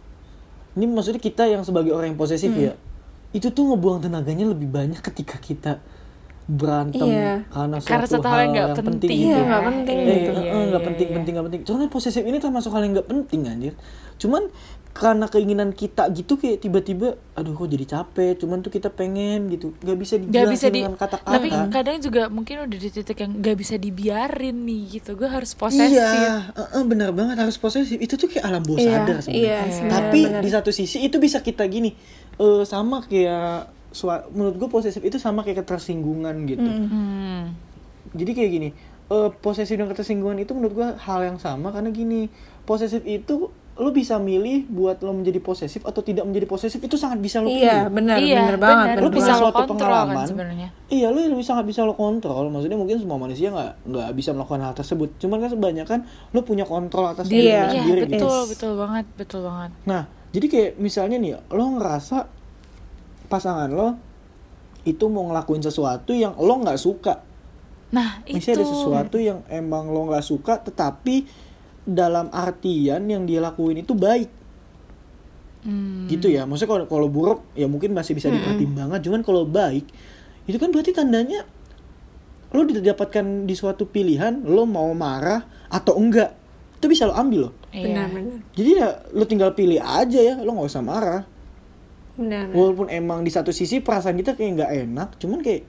ini 0.73 0.85
maksudnya 0.85 1.19
kita 1.19 1.45
yang 1.45 1.63
sebagai 1.63 1.91
orang 1.91 2.13
yang 2.13 2.19
posesif 2.19 2.49
Hmm. 2.49 2.63
ya 2.63 2.73
itu 3.33 3.49
tuh 3.49 3.65
ngebuang 3.67 4.01
tenaganya 4.03 4.47
lebih 4.47 4.67
banyak 4.67 5.01
ketika 5.03 5.37
kita 5.37 5.73
berantem 6.47 7.03
Iya. 7.05 7.43
karena 7.49 7.77
suatu 7.77 7.91
Karena 8.23 8.23
hal 8.25 8.39
yang 8.41 8.53
nggak 8.53 8.69
penting. 8.81 9.11
gitu. 9.11 9.27
Iya, 9.27 9.39
nggak 9.43 9.63
penting 9.67 9.97
Eh, 9.99 10.07
gitu. 10.07 10.31
eh, 10.33 10.47
eh, 10.47 10.65
nggak 10.65 10.85
penting 10.85 11.09
penting 11.13 11.33
nggak 11.35 11.47
penting 11.47 11.63
cuman 11.65 11.89
posesif 11.89 12.23
ini 12.23 12.39
termasuk 12.39 12.71
hal 12.71 12.83
yang 12.83 12.95
nggak 12.95 13.09
penting 13.09 13.41
anjir 13.45 13.75
cuman 14.17 14.43
karena 14.93 15.29
keinginan 15.29 15.71
kita 15.71 16.09
gitu 16.09 16.41
kayak 16.41 16.57
tiba-tiba 16.59 17.09
aduh 17.35 17.53
kok 17.53 17.69
jadi 17.69 17.85
capek 17.85 18.33
cuman 18.39 18.63
tuh 18.63 18.71
kita 18.71 18.89
pengen 18.89 19.45
gitu 19.47 19.77
nggak 19.77 19.93
bisa 19.95 20.15
Gak 20.17 20.25
dijelasin 20.25 20.49
bisa 20.49 20.67
di 20.67 20.79
dengan 20.79 20.95
kata-kata 20.97 21.35
tapi 21.37 21.49
kadang 21.69 21.99
juga 22.01 22.23
mungkin 22.29 22.65
udah 22.65 22.79
di 22.79 22.89
titik 22.89 23.19
yang 23.19 23.33
gak 23.37 23.57
bisa 23.57 23.75
dibiarin 23.77 24.57
nih 24.57 24.83
gitu 24.97 25.13
gue 25.13 25.29
harus 25.29 25.53
posesif 25.53 25.93
Iya, 25.93 26.49
eh, 26.49 26.69
eh, 26.73 26.85
benar 26.87 27.11
banget 27.11 27.37
harus 27.37 27.57
posesif. 27.57 27.93
Itu 27.95 28.17
tuh 28.17 28.31
kayak 28.31 28.45
alam 28.47 28.63
bawah 28.63 28.79
Iya, 28.79 28.89
sadar 28.97 29.17
sebenarnya. 29.21 29.37
iya, 29.37 29.59
sebenarnya 29.67 29.93
Tapi 29.93 30.21
benar. 30.25 30.41
di 30.41 30.51
satu 30.51 30.71
sisi 30.71 30.99
itu 31.03 31.17
bisa 31.19 31.39
kita 31.41 31.67
gini, 31.67 31.93
eh, 32.39 32.63
sama 32.65 33.05
kayak 33.05 33.76
sua- 33.89 34.27
menurut 34.29 34.57
gue 34.57 34.69
posesif 34.69 35.01
itu 35.01 35.17
sama 35.17 35.41
kayak 35.41 35.63
ketersinggungan 35.63 36.35
gitu. 36.45 36.63
Hmm. 36.63 37.55
Jadi 38.13 38.31
kayak 38.33 38.51
gini, 38.51 38.69
eh, 39.07 39.29
posesif 39.35 39.75
dan 39.75 39.87
ketersinggungan 39.87 40.39
itu 40.39 40.53
menurut 40.53 40.75
gue 40.75 40.89
hal 40.97 41.21
yang 41.23 41.37
sama 41.37 41.69
karena 41.69 41.91
gini, 41.91 42.29
posesif 42.63 43.03
itu 43.03 43.49
lo 43.77 43.93
bisa 43.93 44.17
milih 44.17 44.65
buat 44.67 44.97
lo 44.99 45.13
menjadi 45.13 45.37
posesif 45.39 45.85
atau 45.85 46.01
tidak 46.01 46.25
menjadi 46.25 46.49
posesif 46.49 46.81
itu 46.81 46.97
sangat 46.97 47.21
bisa 47.21 47.39
lo 47.39 47.47
iya 47.47 47.85
pilih. 47.85 47.93
benar 47.93 48.17
iya 48.17 48.41
benar 48.41 48.57
banget 48.57 48.77
benar 48.81 48.97
benar 48.97 49.05
lu 49.05 49.09
bisa 49.13 49.27
banget. 49.29 49.43
lo 49.43 49.51
kan 49.53 49.67
pengalaman. 49.69 50.27
sebenarnya 50.27 50.69
Iya, 50.89 51.07
lo 51.07 51.19
lebih 51.21 51.45
sangat 51.45 51.65
bisa 51.67 51.81
lo 51.83 51.93
kontrol. 51.93 52.49
Maksudnya 52.49 52.73
mungkin 52.75 52.97
semua 52.97 53.19
manusia 53.19 53.53
nggak 53.53 53.85
nggak 53.85 54.11
bisa 54.15 54.33
melakukan 54.33 54.63
hal 54.63 54.73
tersebut. 54.73 55.09
Cuman 55.19 55.37
kan 55.39 55.51
sebanyak 55.51 55.85
lo 56.33 56.41
punya 56.41 56.65
kontrol 56.65 57.05
atas 57.05 57.29
diri 57.29 57.53
Iya, 57.53 57.61
lo 57.61 57.69
iya 57.69 57.69
sendiri 57.77 58.01
gitu. 58.01 58.13
betul 58.17 58.33
Yes. 58.33 58.49
betul 58.49 58.73
banget 58.79 59.05
betul 59.13 59.41
banget 59.45 59.71
Nah, 59.85 60.03
jadi 60.31 60.47
kayak 60.49 60.71
misalnya 60.79 61.17
nih, 61.19 61.33
lo 61.47 61.65
ngerasa 61.75 62.17
pasangan 63.27 63.69
lo 63.69 63.99
itu 64.87 65.05
mau 65.11 65.27
ngelakuin 65.27 65.61
sesuatu 65.61 66.15
yang 66.15 66.39
lo 66.39 66.63
nggak 66.63 66.79
suka. 66.79 67.23
nah 67.91 68.23
itu 68.27 68.39
Misalnya 68.39 68.63
ada 68.63 68.67
sesuatu 68.67 69.17
yang 69.19 69.39
emang 69.47 69.91
lo 69.91 70.07
nggak 70.11 70.23
suka, 70.23 70.59
tetapi 70.63 71.27
dalam 71.87 72.31
artian 72.35 73.07
yang 73.07 73.27
dia 73.27 73.39
lakuin 73.39 73.83
itu 73.83 73.95
baik, 73.95 74.31
Hmm. 75.67 76.07
gitu 76.07 76.31
ya. 76.31 76.47
Maksudnya 76.47 76.71
kalau 76.71 76.87
kalau 76.87 77.09
buruk 77.11 77.43
ya 77.59 77.67
mungkin 77.67 77.91
masih 77.91 78.15
bisa 78.15 78.31
dipertimbangkan, 78.31 79.03
cuman 79.03 79.21
kalau 79.27 79.43
baik 79.43 79.83
itu 80.47 80.57
kan 80.63 80.71
berarti 80.71 80.95
tandanya 80.95 81.43
lo 82.55 82.63
didapatkan 82.63 83.51
di 83.51 83.55
suatu 83.59 83.91
pilihan, 83.91 84.47
lo 84.47 84.63
mau 84.63 84.87
marah 84.95 85.43
atau 85.67 85.99
enggak, 85.99 86.31
itu 86.79 86.87
bisa 86.87 87.11
lo 87.11 87.19
ambil 87.19 87.51
lo. 87.51 87.53
Iya. 87.75 87.83
benar 87.83 88.07
benar 88.15 88.39
Jadi 88.55 88.71
ya 88.79 88.89
lo 89.11 89.25
tinggal 89.27 89.51
pilih 89.59 89.83
aja 89.83 90.21
ya, 90.23 90.35
lo 90.39 90.55
nggak 90.55 90.71
usah 90.71 90.87
marah. 90.87 91.23
Benar. 92.17 92.51
Walaupun 92.51 92.89
emang 92.89 93.21
di 93.23 93.31
satu 93.31 93.53
sisi 93.53 93.85
perasaan 93.85 94.17
kita 94.17 94.35
kayak 94.35 94.51
nggak 94.57 94.73
enak 94.89 95.09
cuman 95.21 95.39
kayak 95.45 95.63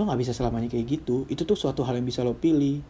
lo 0.00 0.08
nggak 0.08 0.20
bisa 0.20 0.32
selamanya 0.32 0.68
kayak 0.72 1.00
gitu. 1.00 1.28
Itu 1.28 1.44
tuh 1.44 1.56
suatu 1.56 1.84
hal 1.84 2.00
yang 2.00 2.08
bisa 2.08 2.24
lo 2.24 2.32
pilih. 2.32 2.80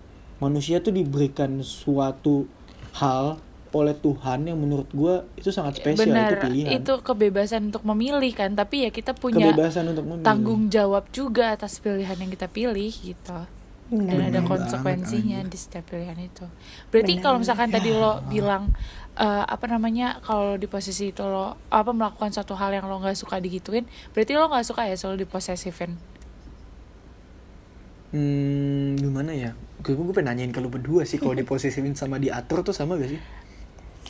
Manusia 0.41 0.81
tuh 0.81 0.95
diberikan 0.95 1.61
suatu 1.61 2.49
hal 2.97 3.37
oleh 3.71 3.95
Tuhan 3.95 4.51
yang 4.51 4.59
menurut 4.59 4.91
gua 4.91 5.23
itu 5.39 5.55
sangat 5.55 5.79
spesial 5.79 6.11
benar 6.11 6.35
itu 6.35 6.37
pilihan. 6.43 6.71
itu 6.83 6.93
kebebasan 7.07 7.71
untuk 7.71 7.87
memilih 7.87 8.33
kan. 8.35 8.51
Tapi 8.55 8.87
ya 8.87 8.91
kita 8.91 9.15
punya 9.15 9.51
kebebasan 9.51 9.95
untuk 9.95 10.05
memilih. 10.07 10.27
tanggung 10.27 10.63
jawab 10.67 11.07
juga 11.15 11.55
atas 11.55 11.79
pilihan 11.79 12.19
yang 12.19 12.31
kita 12.31 12.51
pilih 12.51 12.91
gitu. 12.91 13.39
Dan 13.91 14.07
benar 14.07 14.31
ada 14.31 14.41
konsekuensinya 14.47 15.43
banget, 15.43 15.51
di 15.51 15.59
setiap 15.59 15.85
pilihan 15.91 16.19
itu. 16.23 16.47
Berarti 16.95 17.13
kalau 17.19 17.43
misalkan 17.43 17.75
tadi 17.75 17.91
lo 17.91 18.23
bilang 18.31 18.71
eh, 19.19 19.45
apa 19.47 19.67
namanya 19.67 20.19
kalau 20.23 20.55
di 20.61 20.67
posisi 20.71 21.11
itu 21.11 21.23
lo 21.25 21.59
apa 21.73 21.91
melakukan 21.91 22.31
suatu 22.31 22.55
hal 22.55 22.71
yang 22.75 22.87
lo 22.87 23.01
nggak 23.03 23.17
suka 23.19 23.39
digituin 23.43 23.85
berarti 24.15 24.33
lo 24.39 24.47
nggak 24.51 24.67
suka 24.67 24.87
ya 24.87 24.95
selalu 24.99 25.27
diposesifin 25.27 25.97
hmm 28.11 28.99
gimana 28.99 29.31
ya 29.35 29.51
gue 29.81 29.95
gue 29.95 30.05
pengen 30.13 30.35
nanyain 30.35 30.53
kalau 30.53 30.69
berdua 30.69 31.07
sih 31.07 31.17
kalau 31.17 31.35
diposesifin 31.41 31.95
sama 31.95 32.19
diatur 32.19 32.61
tuh 32.67 32.75
sama 32.75 32.99
gak 32.99 33.11
sih 33.17 33.23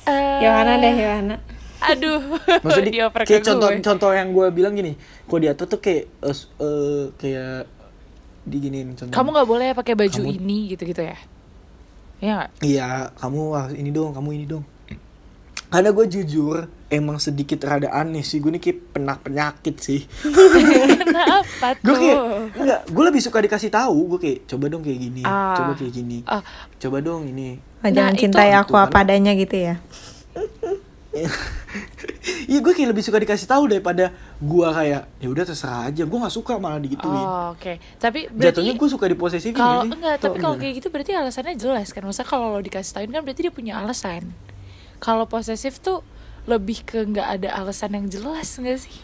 Eh, 0.08 0.40
Yohana 0.40 0.80
deh 0.80 0.94
Yohana 0.96 1.36
aduh 1.80 2.20
maksudnya 2.64 3.08
ke 3.12 3.24
kayak 3.28 3.44
contoh 3.44 3.68
gue. 3.68 3.84
contoh 3.84 4.10
yang 4.16 4.32
gue 4.32 4.46
bilang 4.48 4.72
gini 4.72 4.96
kalau 5.28 5.40
diatur 5.44 5.66
tuh 5.68 5.80
kayak 5.80 6.08
eh, 6.24 6.34
s- 6.34 6.48
eh, 6.56 7.04
kayak 7.20 7.68
diginiin 8.48 8.96
contoh 8.96 9.12
kamu 9.12 9.28
nggak 9.36 9.48
boleh 9.48 9.68
pakai 9.76 9.94
baju 9.94 10.22
Kamu- 10.24 10.36
ini 10.40 10.72
gitu 10.72 10.84
gitu 10.88 11.04
ya 11.04 11.16
Iya? 12.20 12.52
Iya, 12.60 13.16
kamu 13.16 13.40
harus 13.56 13.72
ini 13.80 13.88
dong, 13.88 14.12
kamu 14.12 14.36
ini 14.36 14.44
dong. 14.44 14.60
Karena 15.70 15.88
gue 15.88 16.02
jujur, 16.04 16.56
emang 16.87 17.16
sedikit 17.16 17.62
rada 17.62 17.88
aneh 17.88 18.20
sih. 18.20 18.37
Gue 18.37 18.50
nih 18.50 18.59
kayak 18.61 18.78
penak 18.90 19.18
penyakit 19.22 19.78
sih. 19.78 20.02
Kenapa 20.20 21.78
Gue 21.87 21.94
kayak 21.96 22.18
tuh? 22.18 22.59
enggak, 22.59 22.80
gue 22.85 23.04
lebih 23.06 23.22
suka 23.22 23.38
dikasih 23.38 23.70
tahu. 23.70 23.98
Gue 24.09 24.18
kayak 24.18 24.38
coba 24.46 24.66
dong 24.66 24.83
kayak 24.83 24.98
gini, 25.00 25.22
Ah. 25.22 25.54
coba 25.54 25.72
kayak 25.74 25.92
gini, 25.92 26.18
Ah. 26.24 26.42
coba 26.76 26.98
dong 26.98 27.24
ini. 27.24 27.62
Oh, 27.80 27.88
jangan 27.88 28.12
itu- 28.12 28.22
cintai 28.24 28.52
aku 28.52 28.74
apa 28.74 29.00
adanya 29.00 29.33
gitu 29.33 29.56
ya 29.56 29.80
Iya, 32.44 32.59
gue 32.61 32.72
kayak 32.72 32.90
lebih 32.90 33.00
suka 33.00 33.16
dikasih 33.16 33.46
tahu 33.46 33.66
daripada 33.66 34.11
gue 34.37 34.68
kayak 34.68 35.06
ya 35.16 35.28
udah 35.28 35.44
terserah 35.44 35.87
aja. 35.87 36.02
Gue 36.02 36.18
nggak 36.18 36.30
suka 36.33 36.54
malah 36.56 36.76
digituin. 36.76 37.09
Oh, 37.09 37.50
oke. 37.52 37.72
Tapi 37.96 38.26
Jatuhnya 38.28 38.74
berarti 38.74 38.78
gue 38.78 38.88
suka 38.90 39.06
diposesifin 39.06 39.54
kalau 39.56 39.87
enggak, 39.87 40.18
tapi 40.18 40.38
kalau 40.38 40.56
kayak 40.56 40.74
gitu 40.76 40.88
berarti 40.88 41.12
alasannya 41.12 41.54
jelas 41.56 41.90
kan. 41.90 42.02
Masa 42.02 42.22
kalau 42.22 42.50
lo 42.50 42.61
dikasih 42.61 42.90
tahuin 42.92 43.11
kan 43.11 43.22
berarti 43.22 43.40
dia 43.40 43.50
punya 43.50 43.74
alasan. 43.76 44.35
Kalau 45.00 45.24
posesif 45.24 45.80
tuh 45.80 46.04
lebih 46.44 46.84
ke 46.84 47.02
nggak 47.02 47.40
ada 47.40 47.48
alasan 47.56 47.96
yang 47.96 48.06
jelas 48.06 48.46
nggak 48.54 48.78
sih? 48.78 48.96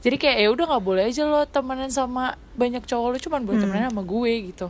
Jadi 0.00 0.16
kayak 0.16 0.38
ya 0.40 0.48
udah 0.48 0.64
nggak 0.66 0.84
boleh 0.84 1.04
aja 1.06 1.24
lo 1.24 1.44
temenan 1.44 1.88
sama 1.88 2.34
banyak 2.56 2.82
cowok 2.82 3.08
lo 3.08 3.18
cuman 3.18 3.40
buat 3.44 3.60
temenan 3.60 3.88
sama 3.88 4.02
gue 4.02 4.32
gitu. 4.50 4.68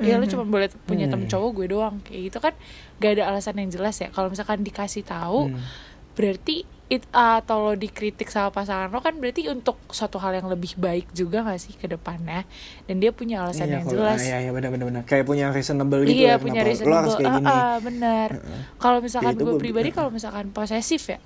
ya 0.00 0.16
lu 0.16 0.24
cuma 0.24 0.48
boleh 0.48 0.72
punya 0.88 1.04
temen 1.06 1.28
cowok 1.28 1.50
gue 1.54 1.66
doang 1.68 2.00
kayak 2.00 2.32
gitu 2.32 2.38
kan 2.40 2.56
gak 2.96 3.20
ada 3.20 3.28
alasan 3.28 3.60
yang 3.60 3.68
jelas 3.68 4.00
ya 4.00 4.08
kalau 4.08 4.32
misalkan 4.32 4.64
dikasih 4.64 5.04
tahu 5.04 5.52
Hmm. 5.52 5.60
berarti 6.16 6.64
it 6.90 7.06
atau 7.08 7.62
lo 7.62 7.72
dikritik 7.72 8.26
sama 8.26 8.50
pasangan 8.50 8.90
lo 8.90 8.98
kan 8.98 9.14
berarti 9.14 9.46
untuk 9.46 9.78
suatu 9.88 10.18
hal 10.18 10.34
yang 10.34 10.46
lebih 10.46 10.74
baik 10.74 11.08
juga 11.10 11.40
gak 11.40 11.56
sih 11.56 11.72
ke 11.72 11.86
depannya? 11.86 12.42
Dan 12.84 12.98
dia 12.98 13.08
punya 13.10 13.40
alasan 13.40 13.64
Iya, 13.64 13.72
yang 13.72 13.84
kalau- 13.84 13.94
jelas. 13.96 14.18
Iya, 14.20 14.36
iya 14.40 14.50
benar 14.50 14.68
benar. 14.68 14.86
Benar. 14.90 15.02
Kayak 15.04 15.24
punya 15.24 15.46
reasonable 15.48 16.02
gitu 16.02 16.18
iya 16.18 16.28
ya, 16.28 16.36
punya 16.36 16.60
reasonable 16.60 16.90
Lo 16.90 16.98
harus 16.98 17.14
kayak 17.14 17.32
gini. 17.32 17.46
ah, 17.48 17.76
benar. 17.78 18.28
Kalau 18.76 18.98
misalkan 18.98 19.30
Ya, 19.30 19.36
itu 19.36 19.44
gue 19.44 19.54
pribadi 19.56 19.88
kalau 19.90 20.10
misalkan 20.10 20.50
posesif 20.50 21.06
ya 21.08 21.20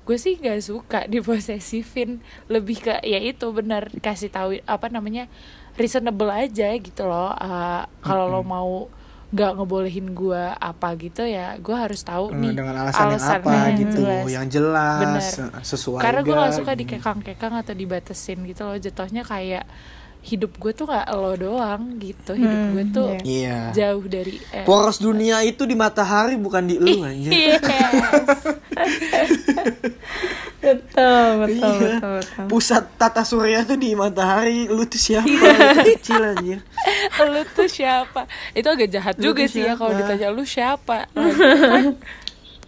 gue 0.00 0.16
sih 0.16 0.34
gak 0.36 0.58
suka 0.58 1.00
diposesifin. 1.12 2.18
Lebih 2.46 2.80
ke 2.80 2.94
ya 3.02 3.20
itu 3.20 3.44
benar 3.50 3.92
kasih 3.94 4.26
tahu 4.26 4.56
apa 4.64 4.88
namanya 4.88 5.28
reasonable 5.74 6.28
aja 6.28 6.72
gitu 6.72 7.04
loh. 7.04 7.30
Ah, 7.30 7.84
kalau 8.00 8.26
lo 8.26 8.40
mau 8.40 8.88
nggak 9.30 9.50
ngebolehin 9.56 10.10
gue 10.10 10.42
apa 10.58 10.88
gitu 10.98 11.22
ya 11.22 11.54
gue 11.54 11.76
harus 11.76 12.02
tahu 12.02 12.34
Eh, 12.34 12.38
nih 12.42 12.50
dengan 12.50 12.74
alasan, 12.82 13.14
yang 13.14 13.22
apa 13.22 13.50
yang 13.54 13.78
gitu, 13.78 13.98
jelas. 14.02 14.24
yang 14.26 14.46
jelas, 14.50 14.98
Bener. 14.98 15.22
sesuai. 15.62 16.02
karena 16.02 16.20
gue 16.26 16.34
gak 16.34 16.42
gak, 16.50 16.56
suka 16.58 16.72
dikekang-kekang 16.74 17.54
atau 17.54 17.74
dibatesin 17.74 18.38
gitu 18.42 18.62
loh 18.66 18.74
jatuhnya 18.74 19.22
kayak 19.22 19.64
hidup 20.22 20.54
gue 20.54 20.70
tuh 20.70 20.84
gak 20.84 21.02
lo 21.10 21.32
doang 21.32 21.96
gitu 21.96 22.32
hidup 22.32 22.52
Hmm, 22.52 22.70
gue 22.72 22.82
tuh 22.90 23.08
Iya. 23.22 23.70
jauh 23.72 24.04
dari 24.04 24.36
eh, 24.50 24.62
Poros 24.62 24.96
dunia 24.96 25.40
itu 25.40 25.62
di 25.62 25.72
matahari 25.72 26.36
bukan 26.36 26.60
di 26.62 26.74
lu 26.76 27.00
anjir. 27.00 27.30
yes. 27.32 27.60
betul 30.60 31.24
betul 31.40 31.48
Iya. 31.50 31.96
betul 31.96 32.10
betul 32.20 32.44
Pusat 32.46 32.82
tata 32.94 33.22
surya 33.22 33.58
tuh 33.64 33.74
di 33.74 33.90
matahari, 33.92 34.66
lu 34.66 34.82
tuh 34.84 34.98
siapa? 34.98 35.24
Iya. 35.24 35.72
Lu 35.72 35.82
kecil 35.88 36.20
anjir. 36.22 36.58
lu 37.22 37.40
tuh 37.50 37.66
siapa 37.66 38.20
itu 38.52 38.66
agak 38.66 38.88
jahat 38.88 39.12
Lu 39.16 39.22
juga 39.26 39.42
tuh 39.42 39.50
sih 39.50 39.62
ya 39.62 39.72
kalau 39.74 39.90
ditanya 39.94 40.26
lu 40.28 40.42
siapa 40.42 41.06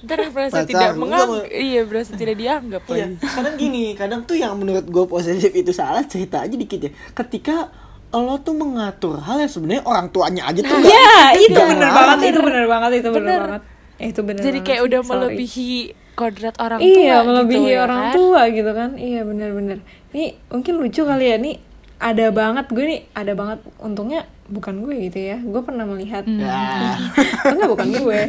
Nah, 0.03 0.09
ntar 0.09 0.19
merasa 0.29 0.57
Pacar, 0.57 0.67
tidak 0.67 0.91
menganggap 0.95 1.47
iya 1.49 1.81
merasa 1.83 2.12
tidak 2.12 2.35
dianggap 2.35 2.83
Iya, 2.88 3.07
kadang 3.21 3.55
gini, 3.55 3.95
kadang 3.95 4.21
tuh 4.23 4.35
yang 4.35 4.55
menurut 4.55 4.83
gue 4.85 5.05
posesif 5.05 5.53
itu 5.53 5.71
salah 5.71 6.03
cerita 6.03 6.41
aja 6.41 6.53
dikit 6.53 6.81
ya. 6.81 6.91
Ketika 7.12 7.71
lo 8.12 8.37
tuh 8.37 8.53
mengatur 8.53 9.17
hal 9.17 9.38
yang 9.38 9.49
sebenarnya 9.49 9.83
orang 9.85 10.07
tuanya 10.09 10.45
aja 10.45 10.61
tuh 10.61 10.75
nggak- 10.75 10.93
ya 10.93 11.15
itu 11.38 11.57
bener 11.57 11.88
banget 11.88 12.19
itu 12.27 12.41
bener 12.43 12.65
banget 12.67 12.91
itu 12.93 13.09
bener, 13.09 13.17
Bener. 13.17 13.41
banget 13.41 13.62
Eh, 13.97 14.07
itu 14.09 14.21
bener 14.21 14.43
jadi 14.43 14.59
kayak 14.61 14.83
udah 14.83 15.01
sorry. 15.01 15.11
melebihi 15.33 15.73
kodrat 16.12 16.57
orang 16.59 16.77
tua 16.79 16.93
iya 16.93 17.15
gitu 17.17 17.29
melebihi 17.31 17.69
ya 17.69 17.79
orang 17.81 18.01
kan? 18.03 18.12
tua 18.12 18.41
gitu 18.51 18.71
kan 18.71 18.91
iya 18.97 19.21
bener-bener 19.23 19.79
ini 20.11 20.25
mungkin 20.47 20.73
lucu 20.77 21.03
kali 21.03 21.25
ya 21.25 21.37
nih 21.38 21.57
ada 22.03 22.35
banget 22.35 22.67
gue 22.67 22.83
nih 22.83 23.01
ada 23.15 23.33
banget 23.38 23.62
untungnya 23.79 24.27
bukan 24.51 24.83
gue 24.83 25.07
gitu 25.07 25.23
ya. 25.23 25.38
Gue 25.38 25.62
pernah 25.62 25.87
melihat. 25.87 26.27
Ya. 26.27 26.99
enggak 27.55 27.71
bukan 27.71 27.88
gue. 27.95 28.21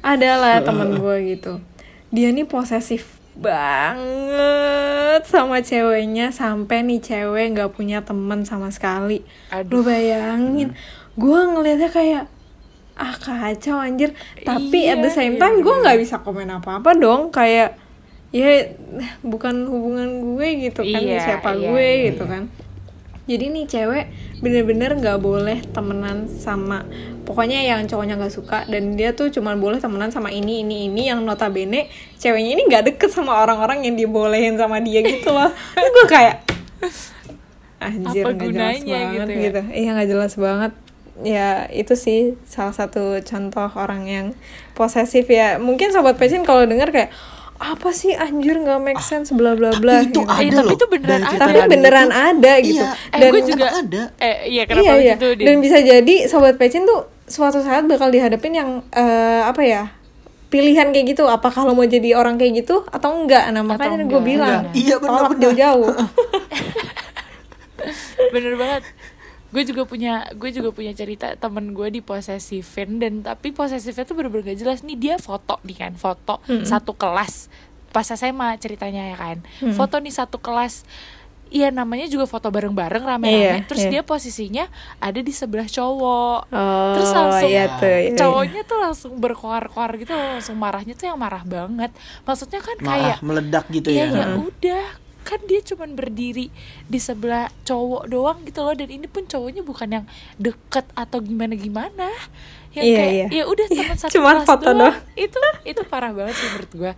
Adalah 0.00 0.62
temen 0.66 0.96
gue 0.96 1.16
gitu. 1.36 1.60
Dia 2.08 2.32
nih 2.32 2.48
posesif 2.48 3.20
banget 3.38 5.22
sama 5.28 5.60
ceweknya 5.60 6.32
sampai 6.32 6.82
nih 6.82 6.98
cewek 6.98 7.54
nggak 7.54 7.70
punya 7.76 8.00
teman 8.00 8.48
sama 8.48 8.72
sekali. 8.72 9.20
Aduh. 9.52 9.84
lu 9.84 9.86
bayangin. 9.86 10.72
Gue 11.14 11.38
ngelihatnya 11.38 11.92
kayak 11.92 12.24
ah 12.96 13.14
kacau 13.14 13.78
anjir. 13.78 14.16
Tapi 14.42 14.88
at 14.88 14.98
the 14.98 15.12
Iya, 15.12 15.14
same 15.14 15.36
iya, 15.36 15.40
time 15.44 15.60
gue 15.60 15.74
nggak 15.84 15.98
bisa 16.00 16.16
komen 16.24 16.48
apa 16.48 16.80
apa 16.80 16.90
dong. 16.96 17.28
Kayak 17.28 17.76
ya 18.28 18.72
bukan 19.20 19.68
hubungan 19.68 20.08
gue 20.36 20.48
gitu 20.68 20.80
kan 20.84 21.00
Iya, 21.00 21.20
siapa 21.20 21.50
iya, 21.54 21.64
gue? 21.64 21.80
iya. 21.86 22.06
gitu 22.12 22.24
kan 22.28 22.44
jadi 23.28 23.44
nih 23.52 23.64
cewek 23.68 24.04
bener-bener 24.40 24.96
nggak 24.96 25.20
boleh 25.20 25.60
temenan 25.70 26.24
sama 26.26 26.88
pokoknya 27.28 27.60
yang 27.60 27.84
cowoknya 27.84 28.16
nggak 28.16 28.32
suka 28.32 28.64
dan 28.72 28.96
dia 28.96 29.12
tuh 29.12 29.28
cuma 29.28 29.52
boleh 29.52 29.76
temenan 29.76 30.08
sama 30.08 30.32
ini 30.32 30.64
ini 30.64 30.88
ini 30.88 31.12
yang 31.12 31.20
notabene 31.28 31.92
ceweknya 32.16 32.56
ini 32.56 32.62
nggak 32.64 32.84
deket 32.88 33.12
sama 33.12 33.44
orang-orang 33.44 33.84
yang 33.84 34.00
dibolehin 34.00 34.56
sama 34.56 34.80
dia 34.80 35.04
gitu 35.04 35.28
loh. 35.28 35.52
Terus 35.76 35.90
gue 35.92 36.06
kayak 36.08 36.36
anjir 37.78 38.24
Apa 38.24 38.32
nggak 38.32 38.48
jelas 38.48 38.80
gunanya 38.80 38.96
banget 38.96 39.28
gitu 39.28 39.42
gitu, 39.44 39.60
ya? 39.60 39.76
iya 39.76 39.88
nggak 39.92 40.08
jelas 40.08 40.32
banget. 40.40 40.72
Ya 41.18 41.50
itu 41.74 41.94
sih 41.98 42.38
salah 42.48 42.72
satu 42.72 43.20
contoh 43.20 43.68
orang 43.76 44.08
yang 44.08 44.26
posesif 44.72 45.28
ya. 45.28 45.60
Mungkin 45.60 45.92
sobat 45.92 46.16
pecin 46.16 46.48
kalau 46.48 46.64
dengar 46.64 46.88
kayak 46.94 47.12
apa 47.60 47.90
sih 47.90 48.14
anjir 48.14 48.54
nggak 48.56 48.78
make 48.78 49.00
sense 49.00 49.30
bla 49.30 49.52
bla 49.52 49.74
bla 49.74 49.98
Tapi 49.98 50.08
itu 50.08 50.20
gitu. 50.20 50.30
ada 50.30 50.38
Eh, 50.40 50.50
tapi 50.52 50.62
loh. 50.62 50.72
itu 50.72 50.86
beneran 50.88 51.20
ada. 51.20 51.36
tapi 51.36 51.58
beneran 51.66 52.06
itu- 52.06 52.22
ada 52.24 52.52
gitu 52.60 52.78
Iya. 52.78 52.88
eh 52.88 53.18
dan 53.18 53.28
gue 53.28 53.42
juga 53.44 53.66
ada. 53.68 54.02
eh 54.16 54.36
iya 54.46 54.62
kenapa 54.64 54.84
iya, 54.84 54.94
iya. 54.96 55.12
gitu 55.12 55.26
dan 55.40 55.54
bisa 55.58 55.78
jadi 55.80 56.14
sobat 56.24 56.54
pecin 56.54 56.82
tuh 56.84 57.00
suatu 57.24 57.58
saat 57.60 57.84
bakal 57.84 58.08
dihadapin 58.08 58.52
yang 58.52 58.70
eh, 58.90 59.42
apa 59.42 59.58
ya 59.60 59.82
pilihan 60.48 60.88
kayak 60.88 61.12
gitu 61.12 61.26
apakah 61.26 61.60
lo 61.62 61.74
mau 61.74 61.84
jadi 61.84 62.14
orang 62.14 62.36
kayak 62.36 62.62
gitu 62.62 62.86
atau 62.86 63.10
enggak 63.12 63.50
nah 63.50 63.60
makanya 63.60 64.00
gue 64.02 64.22
bilang 64.22 64.64
enggak. 64.64 64.78
Iya, 64.78 64.94
benar, 64.96 65.10
tolak 65.10 65.28
benar. 65.28 65.42
jauh-jauh 65.44 65.92
bener 68.32 68.54
banget 68.54 68.82
gue 69.48 69.62
juga 69.64 69.88
punya 69.88 70.28
gue 70.36 70.50
juga 70.52 70.70
punya 70.76 70.92
cerita 70.92 71.32
temen 71.32 71.72
gue 71.72 71.88
diposesifin 71.88 73.00
dan 73.00 73.24
tapi 73.24 73.48
posesifnya 73.50 74.04
tuh 74.04 74.14
bener-bener 74.16 74.52
gak 74.52 74.60
jelas. 74.60 74.84
Nih 74.84 74.96
dia 75.00 75.16
foto 75.16 75.56
nih 75.64 75.76
kan 75.88 75.92
foto 75.96 76.44
satu 76.68 76.92
kelas 76.92 77.48
pas 77.88 78.04
SMA 78.04 78.60
ceritanya 78.60 79.08
ya 79.08 79.16
kan. 79.16 79.38
Foto 79.72 79.96
nih 79.96 80.12
satu 80.12 80.36
kelas. 80.36 80.84
Iya 81.48 81.72
namanya 81.72 82.04
juga 82.12 82.28
foto 82.28 82.52
bareng-bareng 82.52 83.08
rame-rame. 83.08 83.64
Iya, 83.64 83.64
Terus 83.64 83.88
iya. 83.88 83.90
dia 83.96 84.02
posisinya 84.04 84.64
ada 85.00 85.16
di 85.16 85.32
sebelah 85.32 85.64
cowok. 85.64 86.52
Oh 86.52 86.92
Terus 86.92 87.10
langsung 87.16 87.48
iya 87.48 87.64
tuh 87.72 87.88
iya, 87.88 88.00
iya. 88.12 88.18
Cowoknya 88.20 88.62
tuh 88.68 88.78
langsung 88.84 89.12
berkoar-koar 89.16 89.96
gitu 89.96 90.12
Langsung 90.12 90.60
marahnya 90.60 90.92
tuh 90.92 91.08
yang 91.08 91.16
marah 91.16 91.40
banget. 91.48 91.88
Maksudnya 92.28 92.60
kan 92.60 92.76
kayak 92.76 93.16
Marah 93.16 93.20
meledak 93.24 93.64
gitu 93.72 93.88
Iya 93.88 94.12
ya. 94.12 94.16
ya 94.20 94.26
udah 94.36 95.07
kan 95.28 95.40
dia 95.44 95.60
cuman 95.60 95.92
berdiri 95.92 96.48
di 96.82 96.98
sebelah 96.98 97.52
cowok 97.62 98.08
doang 98.08 98.38
gitu 98.42 98.64
loh 98.64 98.72
dan 98.72 98.88
ini 98.88 99.04
pun 99.04 99.22
cowoknya 99.22 99.60
bukan 99.60 99.88
yang 99.92 100.06
deket 100.36 100.88
atau 100.94 101.20
gimana 101.20 101.52
gimana 101.52 102.08
yang 102.72 102.84
Iya, 102.86 102.96
kayak 102.96 103.12
iya. 103.12 103.26
ya 103.28 103.44
udah 103.44 103.66
teman 103.66 103.96
satu 103.96 104.12
Cuman 104.14 104.34
kelas 104.34 104.46
foto 104.46 104.64
doang. 104.66 104.78
doang. 104.88 104.96
itu 105.14 105.38
itu 105.66 105.80
parah 105.84 106.10
banget 106.10 106.34
sih 106.34 106.48
menurut 106.48 106.72
gua 106.74 106.92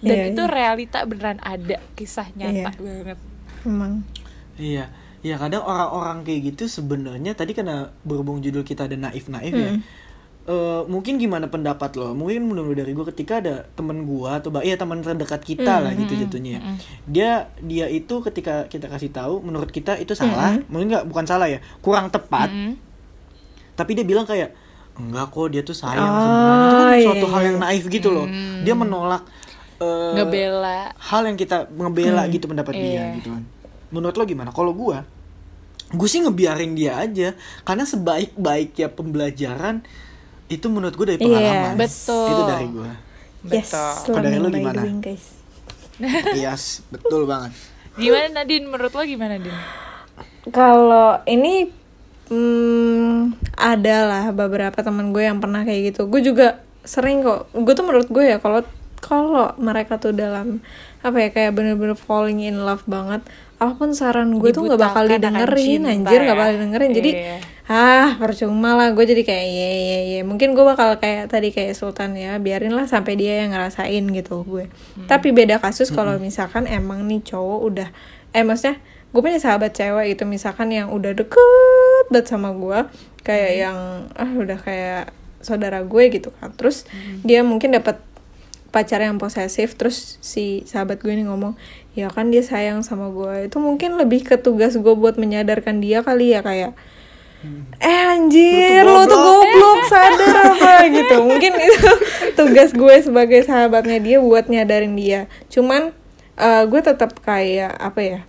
dan 0.00 0.16
Iya, 0.16 0.24
itu 0.28 0.42
iya. 0.42 0.52
realita 0.52 0.98
beneran 1.02 1.38
ada 1.40 1.76
kisah 1.92 2.28
nyata 2.30 2.52
Iya. 2.52 2.68
banget 2.76 3.18
emang 3.62 3.92
Iya. 4.54 4.84
Ya 5.20 5.36
kadang 5.36 5.60
orang-orang 5.62 6.24
kayak 6.24 6.40
gitu 6.50 6.64
sebenarnya 6.66 7.32
tadi 7.32 7.52
karena 7.52 7.92
berhubung 8.02 8.40
judul 8.40 8.60
kita 8.60 8.84
ada 8.84 8.96
naif-naif 8.98 9.52
ya. 9.52 9.72
Eh, 10.50 10.82
mungkin 10.90 11.14
gimana 11.14 11.46
pendapat 11.46 11.94
lo? 11.94 12.10
Mungkin 12.10 12.42
menurut 12.42 12.74
dari 12.74 12.90
gue 12.90 13.06
ketika 13.06 13.38
ada 13.38 13.70
temen 13.70 14.02
gue 14.02 14.26
atau 14.26 14.50
bah- 14.50 14.66
iya 14.66 14.74
teman 14.74 14.98
terdekat 14.98 15.38
kita 15.40 15.78
lah 15.78 15.94
gitu 15.94 16.18
jatuhnya. 16.18 16.58
ya. 16.58 16.60
Dia 17.06 17.30
dia 17.62 17.86
itu 17.86 18.18
ketika 18.20 18.66
kita 18.66 18.90
kasih 18.90 19.14
tahu 19.14 19.38
menurut 19.40 19.70
kita 19.70 19.94
itu 19.94 20.10
salah, 20.12 20.58
mungkin 20.66 20.90
nggak 20.90 21.06
bukan 21.06 21.22
salah 21.22 21.46
ya, 21.46 21.62
kurang 21.78 22.10
tepat. 22.10 22.50
Mm. 22.50 22.74
Tapi 23.78 23.90
dia 23.94 24.02
bilang 24.02 24.26
kayak 24.26 24.50
enggak 24.98 25.30
kok 25.30 25.48
dia 25.48 25.62
tuh 25.62 25.70
sayang 25.72 26.02
Oh, 26.02 26.18
sebenarnya. 26.18 26.50
Itu 26.50 26.74
kan 26.74 26.90
iya, 26.90 27.06
suatu 27.06 27.26
hal 27.30 27.40
iya. 27.40 27.46
yang 27.46 27.58
naif 27.62 27.84
gitu 27.86 28.08
loh. 28.10 28.26
Dia 28.66 28.74
menolak 28.74 29.22
eh, 29.78 30.12
ngebela 30.12 30.78
hal 30.98 31.22
yang 31.24 31.38
kita 31.38 31.70
ngebela 31.70 32.26
gitu 32.26 32.50
pendapat 32.50 32.74
dia 32.74 32.90
Iya. 33.06 33.22
gitu 33.22 33.28
kan. 33.30 33.46
Menurut 33.88 34.18
lo 34.18 34.26
gimana? 34.26 34.50
Kalau 34.50 34.74
gua, 34.74 35.06
gue 35.88 36.08
sih 36.10 36.18
ngebiarin 36.18 36.74
dia 36.74 36.98
aja 36.98 37.38
karena 37.62 37.86
sebaik-baiknya 37.86 38.90
pembelajaran 38.90 39.86
itu 40.50 40.66
menurut 40.66 40.92
gue 40.92 41.06
dari 41.06 41.18
Iya, 41.18 41.26
pengalaman. 41.30 41.74
betul. 41.78 42.28
Itu 42.28 42.42
dari 42.44 42.66
gua. 42.68 42.92
yes 43.40 43.70
betul 43.72 44.12
Kalau 44.12 44.20
dari 44.20 44.36
lo 44.36 44.48
gimana? 44.50 44.80
doing, 44.82 44.98
guys 45.00 45.24
Yes, 46.36 46.62
betul 46.88 47.24
banget. 47.24 47.52
gimana 47.94 48.26
Nadine 48.34 48.66
menurut 48.66 48.92
lo 48.92 49.02
gimana 49.02 49.36
Din 49.36 49.52
Kalau 50.48 51.20
ini 51.24 51.68
hmm, 52.28 53.36
ada 53.52 53.96
lah 54.04 54.24
beberapa 54.32 54.80
teman 54.80 55.12
gue 55.12 55.22
yang 55.22 55.38
pernah 55.38 55.62
kayak 55.62 55.92
gitu. 55.92 56.08
Gue 56.08 56.20
juga 56.20 56.46
sering 56.82 57.20
kok. 57.20 57.52
Gue 57.52 57.72
tuh 57.72 57.84
menurut 57.84 58.08
gue 58.08 58.24
ya 58.24 58.40
kalau 58.40 58.64
kalau 59.00 59.52
mereka 59.56 59.96
tuh 59.96 60.12
dalam 60.12 60.64
apa 61.00 61.16
ya 61.16 61.28
kayak 61.32 61.56
bener-bener 61.56 61.96
falling 61.96 62.44
in 62.44 62.60
love 62.60 62.84
banget, 62.84 63.24
apa 63.56 63.72
pun 63.76 63.96
saran 63.96 64.36
gue 64.36 64.52
tuh 64.52 64.68
nggak 64.68 64.80
bakal 64.80 65.04
didengerin, 65.08 65.84
cinta 65.88 65.92
anjir 65.96 66.20
nggak 66.24 66.36
ya. 66.36 66.40
bakal 66.40 66.52
didengerin. 66.60 66.90
Jadi 66.92 67.10
Iya. 67.16 67.36
ah 67.70 68.10
percuma 68.20 68.76
lah. 68.76 68.92
Gue 68.92 69.08
jadi 69.08 69.22
kayak 69.24 69.46
ye 69.48 69.70
ye 69.72 69.98
ye. 70.16 70.20
Mungkin 70.26 70.52
gue 70.52 70.64
bakal 70.66 71.00
kayak 71.00 71.32
tadi 71.32 71.52
kayak 71.52 71.72
Sultan 71.72 72.16
ya, 72.18 72.36
biarin 72.36 72.76
lah 72.76 72.84
sampai 72.84 73.16
dia 73.16 73.40
yang 73.46 73.56
ngerasain 73.56 74.04
gitu 74.12 74.44
gue. 74.44 74.68
Tapi 75.08 75.32
beda 75.32 75.56
kasus 75.62 75.88
kalau 75.88 76.20
misalkan 76.20 76.68
emang 76.68 77.08
nih 77.08 77.24
cowok 77.24 77.60
udah 77.64 77.88
eh 78.30 78.44
maksudnya 78.46 78.78
gue 79.10 79.20
punya 79.26 79.42
sahabat 79.42 79.74
cewek 79.74 80.14
gitu 80.14 80.22
misalkan 80.22 80.70
yang 80.70 80.94
udah 80.94 81.10
deket 81.18 82.06
banget 82.14 82.30
sama 82.30 82.54
gue 82.54 82.86
kayak 83.26 83.52
yang 83.58 83.78
ah 84.14 84.30
udah 84.30 84.58
kayak 84.62 85.10
saudara 85.42 85.82
gue 85.82 86.04
gitu 86.14 86.30
kan 86.38 86.54
terus 86.54 86.86
dia 87.26 87.42
mungkin 87.42 87.74
dapat 87.74 87.98
pacar 88.70 89.02
yang 89.02 89.18
posesif 89.18 89.74
terus 89.74 90.16
si 90.22 90.62
sahabat 90.66 91.02
gue 91.02 91.10
ini 91.10 91.26
ngomong 91.26 91.58
ya 91.98 92.06
kan 92.08 92.30
dia 92.30 92.42
sayang 92.42 92.86
sama 92.86 93.10
gue 93.10 93.50
itu 93.50 93.58
mungkin 93.58 93.98
lebih 93.98 94.22
ke 94.22 94.38
tugas 94.38 94.78
gue 94.78 94.94
buat 94.94 95.18
menyadarkan 95.18 95.82
dia 95.82 96.06
kali 96.06 96.32
ya 96.34 96.40
kayak 96.40 96.72
eh 97.80 98.00
anjir 98.12 98.84
Lu 98.84 99.00
lo 99.00 99.02
tuh 99.08 99.16
goblok. 99.16 99.88
sadar 99.88 100.52
apa 100.52 100.72
gitu. 100.92 101.24
Mungkin 101.24 101.56
itu 101.56 101.92
tugas 102.38 102.76
gue 102.76 102.94
sebagai 103.00 103.40
sahabatnya 103.48 103.96
dia 103.96 104.20
buat 104.20 104.44
nyadarin 104.52 104.92
dia. 104.92 105.24
Cuman 105.48 105.96
eh, 106.36 106.62
gue 106.68 106.80
tetap 106.84 107.16
kayak 107.24 107.72
apa 107.80 108.00
ya 108.04 108.20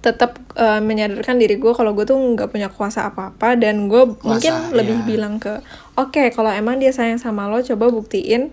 tetap 0.00 0.40
eh, 0.56 0.80
menyadarkan 0.80 1.36
diri 1.36 1.60
gue 1.60 1.72
kalau 1.76 1.92
gue 1.92 2.08
tuh 2.08 2.16
nggak 2.16 2.48
punya 2.48 2.72
kuasa 2.72 3.12
apa 3.12 3.36
apa 3.36 3.52
dan 3.60 3.92
gue 3.92 4.16
mungkin 4.24 4.72
lebih 4.72 5.04
ya. 5.04 5.06
bilang 5.06 5.36
ke 5.36 5.60
oke 6.00 6.32
kalau 6.32 6.48
emang 6.48 6.80
dia 6.80 6.88
sayang 6.88 7.20
sama 7.20 7.52
lo 7.52 7.60
coba 7.60 7.92
buktiin 7.92 8.48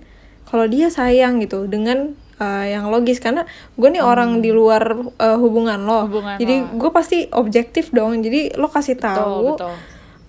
kalau 0.47 0.63
dia 0.65 0.87
sayang 0.87 1.43
gitu 1.43 1.67
dengan 1.67 2.15
eh, 2.39 2.65
yang 2.71 2.87
logis. 2.87 3.19
Karena 3.19 3.43
gue 3.75 3.89
nih 3.91 3.99
orang 3.99 4.39
di 4.39 4.55
luar 4.55 4.95
eh, 5.19 5.37
hubungan 5.37 5.83
lo. 5.83 6.07
Hubungan 6.07 6.39
jadi 6.39 6.55
gue 6.71 6.89
pasti 6.95 7.27
objektif 7.35 7.91
dong. 7.91 8.23
Jadi 8.23 8.55
lo 8.55 8.71
kasih 8.71 8.95
tahu 8.95 9.59
betul. 9.59 9.75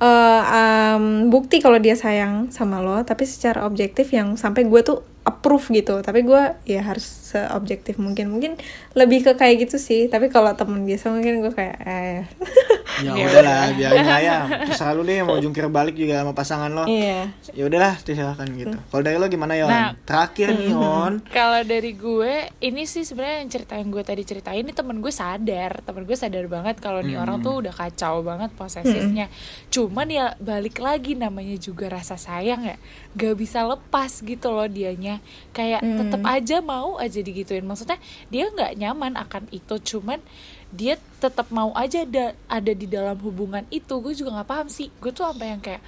eh, 0.02 0.42
em, 0.42 1.30
bukti 1.30 1.62
kalau 1.62 1.78
dia 1.78 1.94
sayang 1.94 2.50
sama 2.50 2.82
lo 2.82 3.02
tapi 3.02 3.22
secara 3.26 3.62
objektif 3.62 4.10
yang 4.10 4.34
sampai 4.34 4.66
gue 4.66 4.80
tuh 4.82 4.98
approve 5.22 5.68
gitu. 5.70 6.00
Tapi 6.00 6.24
gue 6.24 6.42
ya 6.64 6.80
harus 6.82 7.04
seobjektif 7.04 8.00
mungkin. 8.00 8.32
Mungkin 8.32 8.52
lebih 8.96 9.22
ke 9.22 9.32
kayak 9.36 9.68
gitu 9.68 9.76
sih. 9.76 10.08
Tapi 10.08 10.32
kalau 10.32 10.50
temen 10.56 10.82
biasa 10.82 11.12
mungkin 11.12 11.44
gue 11.44 11.52
kayak 11.52 11.76
eh 11.84 12.18
ya 13.02 13.12
Ya 13.14 13.24
udahlah 13.30 13.72
biarin 13.74 14.08
aja. 14.18 14.36
Terserah 14.70 14.92
lu 14.94 15.02
deh 15.06 15.22
mau 15.22 15.38
jungkir 15.38 15.66
balik 15.70 15.94
juga 15.94 16.22
sama 16.22 16.32
pasangan 16.34 16.70
lo. 16.70 16.84
Iya. 16.86 17.30
Ya 17.54 17.62
udahlah 17.66 17.94
silakan 18.02 18.48
gitu. 18.58 18.76
Kalau 18.78 19.02
dari 19.02 19.16
lo 19.16 19.26
gimana 19.26 19.54
Yon? 19.54 19.70
Nah. 19.70 19.92
terakhir 20.02 20.54
nih 20.54 20.74
Yon. 20.74 21.12
Kalau 21.38 21.60
dari 21.62 21.92
gue, 21.94 22.48
ini 22.62 22.82
sih 22.84 23.04
sebenarnya 23.06 23.36
yang 23.44 23.50
cerita 23.50 23.74
yang 23.78 23.88
gue 23.92 24.02
tadi 24.02 24.22
ceritain 24.26 24.62
ini 24.64 24.74
temen 24.74 24.98
gue 24.98 25.12
sadar, 25.12 25.80
temen 25.84 26.02
gue 26.04 26.16
sadar 26.18 26.44
banget 26.50 26.76
kalau 26.82 27.00
nih 27.00 27.16
orang 27.16 27.40
tuh 27.40 27.64
udah 27.64 27.74
kacau 27.74 28.20
banget 28.26 28.50
posesifnya. 28.58 29.30
Cuman 29.70 30.08
ya 30.10 30.34
balik 30.42 30.82
lagi 30.82 31.14
namanya 31.14 31.54
juga 31.56 31.88
rasa 31.88 32.18
sayang 32.18 32.66
ya, 32.66 32.76
gak 33.14 33.34
bisa 33.38 33.64
lepas 33.64 34.20
gitu 34.20 34.50
loh 34.50 34.66
dianya. 34.66 35.22
Kayak 35.54 35.82
tetep 35.82 36.22
aja 36.26 36.56
mau 36.60 36.98
aja 36.98 37.20
digituin. 37.22 37.64
Maksudnya 37.64 37.98
dia 38.28 38.50
nggak 38.50 38.76
nyaman 38.78 39.14
akan 39.16 39.46
itu, 39.54 39.78
cuman 39.94 40.20
dia 40.68 40.94
tetap 41.16 41.48
mau 41.48 41.72
aja 41.72 42.02
ada 42.02 42.24
ada 42.46 42.72
di 42.72 42.84
dalam 42.84 43.16
hubungan 43.18 43.64
itu. 43.68 43.94
Gue 43.98 44.12
juga 44.12 44.36
nggak 44.36 44.48
paham 44.48 44.68
sih. 44.68 44.92
Gue 44.98 45.10
tuh 45.10 45.24
sampai 45.24 45.48
yang 45.50 45.60
kayak 45.60 45.80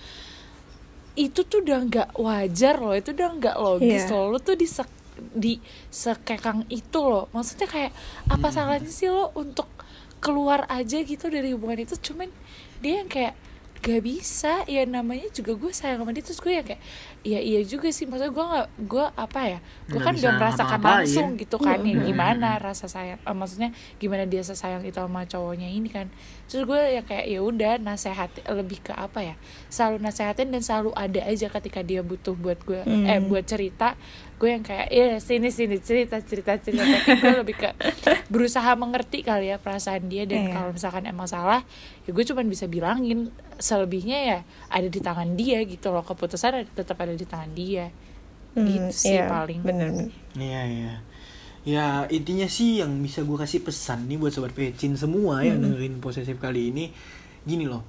itu 1.15 1.43
tuh 1.43 1.61
udah 1.61 1.79
nggak 1.83 2.09
wajar 2.17 2.79
loh 2.79 2.95
itu 2.95 3.11
udah 3.11 3.31
nggak 3.35 3.57
logis 3.59 4.07
Iya. 4.07 4.15
loh 4.15 4.27
lo 4.31 4.39
tuh 4.39 4.55
di 4.55 4.65
sek- 4.65 5.03
di 5.35 5.59
sekekang 5.91 6.65
itu 6.71 7.01
loh 7.03 7.27
maksudnya 7.31 7.67
kayak 7.67 7.93
apa 8.25 8.49
salahnya 8.49 8.89
sih 8.89 9.11
lo 9.11 9.35
untuk 9.35 9.67
keluar 10.17 10.65
aja 10.71 11.03
gitu 11.03 11.29
dari 11.29 11.51
hubungan 11.51 11.83
itu 11.83 11.99
cuman 11.99 12.31
dia 12.79 13.03
yang 13.03 13.11
kayak 13.11 13.35
gak 13.81 14.01
bisa. 14.05 14.65
Ya 14.69 14.85
namanya 14.85 15.29
juga 15.33 15.57
gue 15.57 15.73
sayang 15.73 16.05
sama 16.05 16.13
dia. 16.13 16.25
Terus 16.25 16.41
gue 16.41 16.53
yang 16.53 16.67
kayak 16.67 16.83
iya 17.25 17.41
iya 17.41 17.61
juga 17.65 17.89
sih. 17.91 18.05
Maksudnya 18.05 18.33
gue 18.33 18.45
nggak 18.45 18.69
gue 18.87 19.05
apa 19.17 19.41
ya 19.45 19.59
gue 19.91 20.01
kan 20.01 20.15
gak 20.15 20.35
merasakan 20.39 20.81
langsung 20.81 21.29
gitu 21.37 21.57
kan 21.59 21.83
ya 21.83 21.97
gimana 22.01 22.61
rasa 22.61 22.87
sayang 22.87 23.21
eh, 23.21 23.37
maksudnya 23.37 23.71
gimana 23.99 24.25
dia 24.25 24.45
sesayang 24.45 24.85
itu 24.87 25.01
sama 25.01 25.27
cowoknya 25.27 25.69
ini 25.69 25.89
kan. 25.91 26.07
Terus 26.47 26.65
gue 26.69 26.81
ya 26.97 27.03
kayak 27.03 27.27
ya 27.27 27.41
udah 27.43 27.73
nasehat 27.83 28.31
lebih 28.47 28.85
ke 28.85 28.93
apa 28.95 29.21
ya 29.23 29.35
selalu 29.73 30.03
nasehatin 30.05 30.49
dan 30.53 30.63
selalu 30.63 30.91
ada 30.95 31.21
aja 31.27 31.47
ketika 31.49 31.81
dia 31.81 32.05
butuh 32.05 32.37
buat 32.37 32.59
gue 32.65 32.83
eh 32.87 33.21
buat 33.21 33.45
cerita 33.47 33.97
gue 34.41 34.49
yang 34.49 34.65
kayak 34.65 34.89
ya 34.89 35.21
sini 35.21 35.53
sini 35.53 35.77
cerita 35.85 36.17
cerita 36.25 36.57
cerita. 36.57 36.81
Tapi 36.81 37.21
gue 37.21 37.37
lebih 37.45 37.57
ke 37.61 37.69
berusaha 38.33 38.73
mengerti 38.73 39.21
kali 39.21 39.53
ya 39.53 39.61
perasaan 39.61 40.09
dia. 40.09 40.25
Dan 40.25 40.49
Iya. 40.49 40.57
kalau 40.57 40.71
misalkan 40.73 41.05
emang 41.05 41.29
salah 41.29 41.61
ya 42.09 42.11
gue 42.11 42.25
cuman 42.25 42.49
bisa 42.49 42.65
bilangin 42.65 43.29
selebihnya 43.61 44.19
ya 44.25 44.39
ada 44.73 44.89
di 44.89 45.01
tangan 45.05 45.37
dia 45.37 45.61
gitu 45.69 45.93
loh. 45.93 46.01
Keputusan 46.01 46.51
ada, 46.57 46.65
tetap 46.65 46.97
ada 47.05 47.13
di 47.13 47.27
tangan 47.29 47.53
dia. 47.53 47.93
Gitu 48.57 48.91
sih 48.91 49.15
iya, 49.21 49.29
paling. 49.29 49.61
bener 49.63 50.09
Iya 50.35 50.63
iya. 50.67 50.95
Ya 51.61 51.87
intinya 52.09 52.49
sih 52.49 52.81
yang 52.81 52.97
bisa 53.05 53.21
gue 53.21 53.37
kasih 53.37 53.61
pesan 53.61 54.09
nih 54.09 54.17
buat 54.17 54.33
sobat 54.33 54.57
pecin 54.57 54.97
semua 54.97 55.45
yang 55.45 55.61
dengerin 55.61 56.01
posesif 56.01 56.41
kali 56.41 56.73
ini 56.73 56.89
gini 57.45 57.69
loh. 57.69 57.85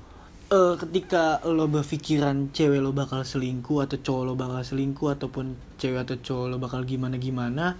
Eh 0.51 0.75
ketika 0.75 1.23
lo 1.47 1.63
berpikiran 1.65 2.51
cewek 2.51 2.83
lo 2.83 2.91
bakal 2.91 3.23
selingkuh 3.23 3.87
atau 3.87 3.95
cowok 3.97 4.23
lo 4.25 4.33
bakal 4.35 4.59
selingkuh 4.61 5.15
ataupun 5.15 5.45
cewek 5.77 6.03
atau 6.03 6.19
cowok 6.19 6.45
lo 6.45 6.57
bakal 6.59 6.83
gimana 6.83 7.15
gimana, 7.15 7.79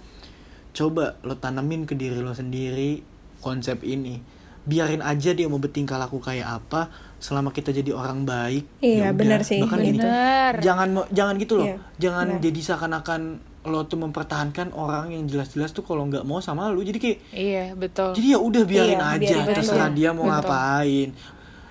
coba 0.72 1.20
lo 1.20 1.36
tanamin 1.36 1.84
ke 1.84 1.92
diri 1.92 2.16
lo 2.18 2.32
sendiri 2.32 3.04
konsep 3.38 3.84
ini. 3.84 4.16
Biarin 4.64 5.04
aja 5.04 5.34
dia 5.34 5.44
mau 5.46 5.60
bertingkah 5.60 6.00
laku 6.00 6.16
kayak 6.16 6.48
apa, 6.64 6.88
selama 7.18 7.52
kita 7.52 7.74
jadi 7.74 7.92
orang 7.92 8.24
baik. 8.24 8.64
Iya, 8.80 9.04
ya 9.04 9.08
benar 9.12 9.44
sih, 9.44 9.60
Bahkan 9.60 9.78
gini, 9.78 9.98
bener 9.98 10.54
jangan 10.62 10.88
mau- 10.94 11.10
jangan 11.10 11.34
gitu 11.36 11.54
loh 11.60 11.66
Iya, 11.66 11.76
jangan 12.00 12.26
benar. 12.30 12.40
jadi 12.40 12.60
seakan-akan 12.62 13.20
lo 13.62 13.84
tuh 13.84 14.00
mempertahankan 14.00 14.72
orang 14.72 15.12
yang 15.12 15.28
jelas-jelas 15.28 15.70
tuh 15.70 15.82
kalau 15.82 16.08
nggak 16.08 16.24
mau 16.24 16.40
sama 16.40 16.66
lu 16.66 16.80
jadi 16.80 16.98
kayak 16.98 17.18
iya 17.30 17.64
betul 17.76 18.10
jadi 18.10 18.34
ya 18.34 18.38
udah 18.40 18.62
biarin 18.64 18.96
Iya, 18.96 19.12
aja 19.12 19.36
biarin 19.38 19.54
terserah 19.54 19.90
dia 19.92 20.10
mau 20.10 20.24
Betul. 20.24 20.34
ngapain 20.34 21.08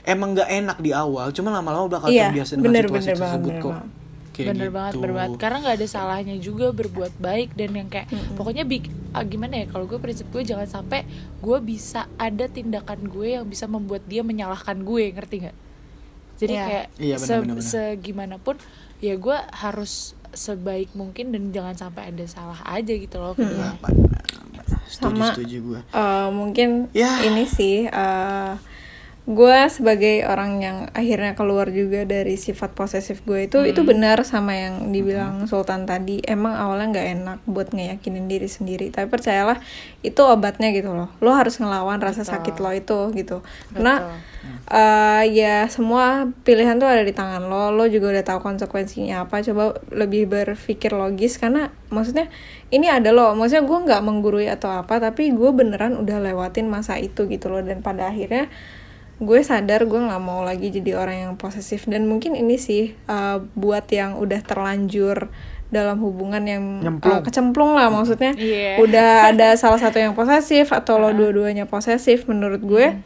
emang 0.03 0.33
nggak 0.33 0.49
enak 0.49 0.77
di 0.77 0.91
awal 0.91 1.29
cuma 1.29 1.49
lama-lama 1.49 1.87
bakal 1.87 2.07
Iya, 2.07 2.27
terbiasa 2.27 2.51
dengan 2.53 2.65
bener, 2.67 2.83
situasi 2.85 3.01
bener 3.03 3.15
banget, 3.15 3.21
tersebut 3.31 3.47
bener 3.47 3.61
kok 3.61 3.71
banget. 3.71 3.89
Kayak 4.31 4.47
bener 4.47 4.63
gitu. 4.63 4.71
banget 4.73 4.93
bener 4.95 5.11
banget 5.11 5.31
karena 5.37 5.57
nggak 5.59 5.75
ada 5.75 5.87
salahnya 5.87 6.35
juga 6.37 6.65
berbuat 6.71 7.13
baik 7.17 7.49
dan 7.51 7.69
yang 7.73 7.87
kayak 7.87 8.07
pokoknya 8.33 8.63
bik 8.63 8.85
ah, 9.11 9.23
gimana 9.23 9.53
ya 9.57 9.65
kalau 9.67 9.85
gue 9.85 9.97
prinsip 9.97 10.23
gue 10.29 10.41
jangan 10.41 10.65
sampai 10.65 11.03
gue 11.37 11.57
bisa 11.59 12.07
ada 12.15 12.45
tindakan 12.45 13.05
gue 13.05 13.27
yang 13.33 13.43
bisa 13.43 13.65
membuat 13.65 14.01
dia 14.05 14.21
menyalahkan 14.21 14.79
gue 14.79 15.11
ngerti 15.11 15.35
nggak 15.41 15.57
jadi 16.37 16.53
Iya. 16.53 16.63
kayak 16.63 16.85
Iya, 16.97 17.15
se 17.15 17.23
benar, 17.27 17.37
benar, 17.37 17.53
benar. 17.53 17.65
segimanapun 17.67 18.55
ya 18.97 19.13
gue 19.13 19.37
harus 19.53 19.93
sebaik 20.31 20.89
mungkin 20.93 21.29
dan 21.29 21.51
jangan 21.51 21.75
sampai 21.77 22.07
ada 22.07 22.23
salah 22.23 22.63
aja 22.63 22.93
gitu 22.95 23.19
loh 23.19 23.35
setuju 24.87 25.11
Sama- 25.11 25.33
setuju 25.33 25.57
gue 25.61 25.79
Eh, 25.91 26.29
mungkin 26.31 26.69
Ya. 26.91 27.19
ini 27.21 27.43
sih 27.45 27.83
eh 27.83 28.51
gue 29.31 29.59
sebagai 29.71 30.27
orang 30.27 30.59
yang 30.59 30.77
akhirnya 30.91 31.39
keluar 31.39 31.71
juga 31.71 32.03
dari 32.03 32.35
sifat 32.35 32.75
posesif 32.75 33.23
gue 33.23 33.47
itu 33.47 33.63
itu 33.63 33.81
benar 33.87 34.27
sama 34.27 34.51
yang 34.59 34.91
dibilang 34.91 35.47
Sultan 35.47 35.87
tadi. 35.87 36.19
Emang 36.27 36.59
awalnya 36.59 36.99
nggak 36.99 37.07
enak 37.15 37.39
buat 37.47 37.71
ngeyakinin 37.71 38.27
diri 38.27 38.51
sendiri 38.51 38.91
tapi 38.91 39.07
percayalah 39.07 39.63
itu 40.03 40.19
obatnya 40.27 40.75
gitu 40.75 40.91
loh. 40.91 41.07
Lo 41.23 41.31
harus 41.31 41.55
ngelawan 41.63 42.03
rasa 42.03 42.27
sakit 42.27 42.59
lo 42.59 42.75
itu 42.75 42.99
gitu. 43.15 43.39
Karena 43.71 44.19
eh, 44.67 45.23
ya 45.31 45.63
semua 45.71 46.27
pilihan 46.43 46.75
tuh 46.75 46.91
ada 46.91 47.07
di 47.07 47.15
tangan 47.15 47.47
lo. 47.47 47.71
Lo 47.71 47.87
juga 47.87 48.11
udah 48.11 48.25
tahu 48.27 48.43
konsekuensinya 48.43 49.23
apa. 49.23 49.39
Coba 49.47 49.79
lebih 49.95 50.27
berpikir 50.27 50.91
logis 50.91 51.39
karena 51.39 51.71
maksudnya 51.87 52.27
ini 52.67 52.91
ada 52.91 53.15
lo. 53.15 53.31
Maksudnya 53.39 53.63
gue 53.63 53.79
nggak 53.87 54.01
menggurui 54.03 54.51
atau 54.51 54.75
apa 54.75 54.99
tapi 54.99 55.31
gue 55.31 55.49
beneran 55.55 55.95
udah 55.95 56.19
lewatin 56.19 56.67
masa 56.67 56.99
itu 56.99 57.31
gitu 57.31 57.47
loh. 57.47 57.63
Dan 57.63 57.79
pada 57.79 58.11
akhirnya 58.11 58.51
gue 59.21 59.39
sadar 59.41 59.85
gue 59.85 60.01
nggak 60.01 60.17
mau 60.19 60.41
lagi 60.41 60.67
jadi 60.67 60.97
orang 60.97 61.17
yang 61.19 61.33
posesif 61.35 61.85
dan 61.85 62.09
mungkin 62.09 62.33
ini 62.33 62.57
sih 62.57 62.97
eh, 62.97 63.37
buat 63.53 63.85
yang 63.87 64.17
udah 64.17 64.41
terlanjur 64.41 65.29
dalam 65.69 66.01
hubungan 66.01 66.43
yang 66.43 66.63
Nyemplung. 66.81 67.15
eh, 67.15 67.23
kecemplung 67.23 67.71
lah 67.71 67.87
maksudnya 67.87 68.33
Iya. 68.33 68.81
udah 68.81 69.09
ada 69.29 69.53
salah 69.55 69.77
satu 69.77 69.95
yang 69.95 70.11
posesif 70.11 70.69
atau 70.69 70.97
lo 70.97 71.09
dua-duanya 71.11 71.63
posesif 71.63 72.25
menurut 72.25 72.59
gue 72.59 72.97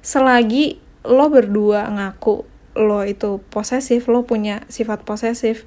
selagi 0.00 0.78
lo 1.02 1.28
berdua 1.28 1.90
ngaku 1.90 2.46
lo 2.74 3.00
itu 3.02 3.38
posesif 3.50 4.06
lo 4.06 4.22
punya 4.22 4.64
sifat 4.66 5.02
posesif 5.02 5.66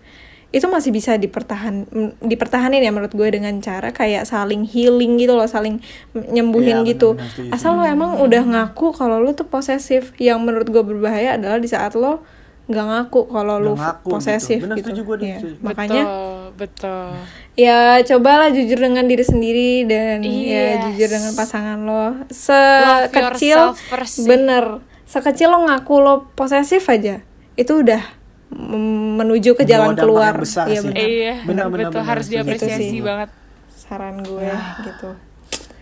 itu 0.58 0.66
masih 0.66 0.90
bisa 0.90 1.14
dipertahan 1.16 1.86
dipertahanin 2.20 2.82
ya 2.82 2.90
menurut 2.90 3.14
gue 3.14 3.30
dengan 3.30 3.54
cara 3.62 3.94
kayak 3.94 4.26
saling 4.26 4.66
healing 4.66 5.16
gitu 5.16 5.38
loh 5.38 5.46
saling 5.46 5.78
nyembuhin 6.14 6.82
Iya, 6.82 6.90
gitu 6.92 7.14
asal 7.50 7.78
lo 7.78 7.86
emang 7.86 8.18
udah 8.18 8.42
ngaku 8.42 8.92
kalau 8.92 9.22
lo 9.22 9.32
tuh 9.32 9.46
posesif 9.46 10.18
yang 10.18 10.42
menurut 10.42 10.66
gue 10.66 10.82
berbahaya 10.82 11.38
adalah 11.38 11.62
di 11.62 11.70
saat 11.70 11.94
lo 11.94 12.26
nggak 12.66 12.84
ngaku 12.84 13.22
kalau 13.30 13.56
lo 13.58 13.74
ngaku 13.74 14.08
posesif 14.12 14.60
gitu. 14.60 14.68
Benar, 14.68 14.78
gitu, 14.84 14.90
gue, 15.00 15.18
Iya. 15.22 15.38
setuju. 15.40 15.56
makanya 15.62 16.04
betul 16.04 16.28
betul 16.58 17.08
ya 17.54 17.80
cobalah 18.04 18.50
jujur 18.50 18.76
dengan 18.76 19.06
diri 19.06 19.24
sendiri 19.24 19.72
dan 19.86 20.20
ya 20.20 20.28
Yes. 20.28 20.78
jujur 20.90 21.10
dengan 21.16 21.32
pasangan 21.32 21.80
lo 21.80 22.06
sekecil 22.28 23.78
bener 24.24 24.84
sekecil 25.06 25.48
lo 25.48 25.64
ngaku 25.64 25.96
lo 25.98 26.14
posesif 26.34 26.84
aja 26.88 27.24
itu 27.56 27.72
udah 27.72 28.04
menuju 28.50 29.54
ke 29.54 29.64
jalan 29.64 29.92
keluar. 29.94 30.32
yang 30.32 30.42
besar 30.42 30.66
iya 30.66 30.80
sih. 30.80 30.88
bener 30.88 31.04
iya 31.04 31.34
Benar, 31.44 31.66
benar, 31.68 31.88
betul. 31.88 32.00
benar, 32.00 32.10
harus 32.10 32.28
diapresiasi 32.28 32.82
Itu 32.82 32.94
sih. 32.94 33.02
banget. 33.02 33.30
Saran 33.70 34.16
gue 34.20 34.50
gitu. 34.84 35.10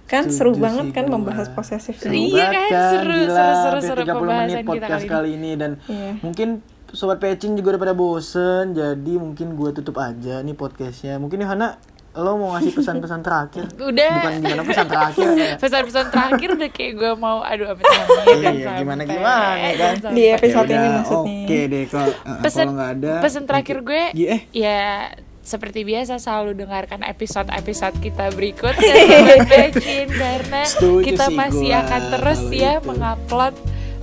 Kan 0.06 0.24
seru 0.30 0.54
banget 0.56 0.86
kan 0.92 1.06
gua. 1.06 1.18
membahas 1.18 1.50
posesif 1.50 1.98
Seru 1.98 2.14
Iya 2.14 2.46
banget 2.46 2.70
kan, 2.70 2.92
seru, 2.92 3.14
gila, 3.16 3.34
seru, 3.36 3.56
seru, 3.56 3.80
seru 3.82 4.02
30 4.02 4.06
menit 4.06 4.14
pembahasan 4.14 4.50
kita 4.54 4.68
podcast 4.68 5.04
kali 5.04 5.10
kali 5.10 5.30
ini. 5.36 5.52
dan 5.56 5.72
Iya. 5.84 6.12
mungkin 6.22 6.50
sobat 6.88 7.18
pecin 7.18 7.52
juga 7.54 7.68
udah 7.72 7.82
pada 7.82 7.96
bosen 7.96 8.66
jadi 8.72 9.14
mungkin 9.16 9.48
gue 9.54 9.70
tutup 9.72 9.98
aja 9.98 10.40
nih 10.40 10.54
podcastnya. 10.54 11.18
Mungkin 11.18 11.38
Yohana 11.40 11.78
lo 12.16 12.32
mau 12.36 12.56
ngasih 12.56 12.74
pesan-pesan 12.74 13.20
terakhir? 13.20 13.64
Udah. 13.76 14.14
bukan 14.18 14.34
gimana 14.40 14.64
pesan 14.64 14.88
terakhir 14.88 15.28
ya? 15.36 15.54
Pesan-pesan 15.60 16.06
terakhir 16.10 16.50
udah 16.56 16.70
kayak 16.72 16.94
gue 16.96 17.12
mau 17.16 17.38
aduh 17.40 17.68
amit 17.70 17.84
amit 17.84 18.08
Iya, 18.56 18.72
gimana 18.80 19.02
gimana, 19.04 19.68
kan? 19.76 19.94
Di 20.12 20.24
episode 20.32 20.70
ini 20.70 20.88
maksudnya. 20.90 21.40
oke 21.44 21.60
deh 21.68 21.84
kalau 21.86 22.12
uh, 22.24 22.40
pesan 22.40 22.64
kalau 22.64 22.74
nggak 22.74 22.92
ada 22.96 23.14
pesan 23.20 23.44
terakhir 23.44 23.78
gue 23.82 24.04
eh 24.16 24.42
ya 24.50 25.12
seperti 25.42 25.86
biasa 25.86 26.18
selalu 26.18 26.58
dengarkan 26.58 27.06
episode-episode 27.06 28.02
kita 28.02 28.34
berikutnya 28.34 28.96
Becin 29.52 30.10
karena 30.10 30.66
Setuju 30.66 31.06
kita 31.06 31.26
sih 31.30 31.36
masih 31.38 31.70
gua 31.70 31.82
akan 31.86 32.02
terus 32.18 32.42
ya 32.50 32.74
itu. 32.74 32.88
mengupload 32.90 33.54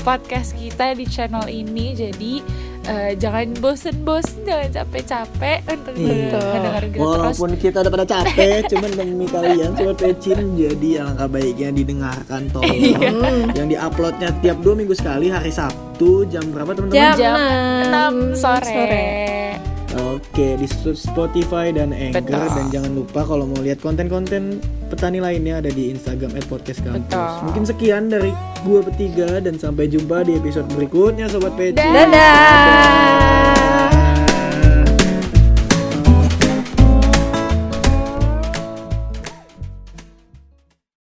podcast 0.02 0.54
kita 0.54 0.94
di 0.94 1.06
channel 1.06 1.46
ini. 1.46 1.94
Jadi 1.94 2.32
eh, 2.84 3.12
jangan 3.14 3.46
bosen-bosen 3.58 4.42
jangan 4.42 4.68
capek-capek 4.72 5.58
untuk 5.66 5.92
Iya. 5.94 6.34
mendengar 6.52 6.84
kita 6.84 6.98
terus 6.98 7.02
Walaupun 7.02 7.50
kita 7.56 7.76
udah 7.80 7.92
pada 7.92 8.06
capek, 8.06 8.58
cuman 8.70 8.90
demi 8.92 9.26
kalian 9.26 9.70
sobat 9.72 9.96
pecin, 9.96 10.38
jadi 10.54 10.88
alangkah 11.02 11.28
baiknya 11.28 11.68
didengarkan 11.70 12.42
tolong. 12.48 12.70
Iya. 12.82 12.98
Yang 13.52 13.66
diuploadnya 13.72 14.28
tiap 14.40 14.58
dua 14.60 14.74
minggu 14.74 14.94
sekali 14.94 15.26
hari 15.28 15.50
Sabtu 15.50 16.26
jam 16.26 16.42
berapa 16.50 16.72
teman-teman? 16.72 16.98
Jam 16.98 17.14
jam 17.14 17.34
6 17.36 17.86
enam 17.86 18.14
sore, 18.34 18.66
sore. 18.66 19.06
Oke 19.92 20.56
di 20.56 20.64
Spotify 20.96 21.68
dan 21.68 21.92
Anchor 21.92 22.24
Betul. 22.24 22.56
dan 22.56 22.66
jangan 22.72 22.92
lupa 22.96 23.20
kalau 23.28 23.44
mau 23.44 23.60
lihat 23.60 23.76
konten-konten 23.84 24.56
petani 24.88 25.20
lainnya 25.20 25.60
ada 25.60 25.68
di 25.68 25.92
Instagram 25.92 26.32
@podcastkampus. 26.48 27.12
Betul. 27.12 27.44
Mungkin 27.44 27.64
sekian 27.68 28.08
dari 28.08 28.32
gua 28.64 28.80
bertiga 28.80 29.40
dan 29.44 29.60
sampai 29.60 29.92
jumpa 29.92 30.24
di 30.24 30.40
episode 30.40 30.68
berikutnya 30.72 31.28
sobat 31.28 31.52
pecin. 31.60 31.76
Dadah. 31.76 32.08
Dadah. 32.08 34.01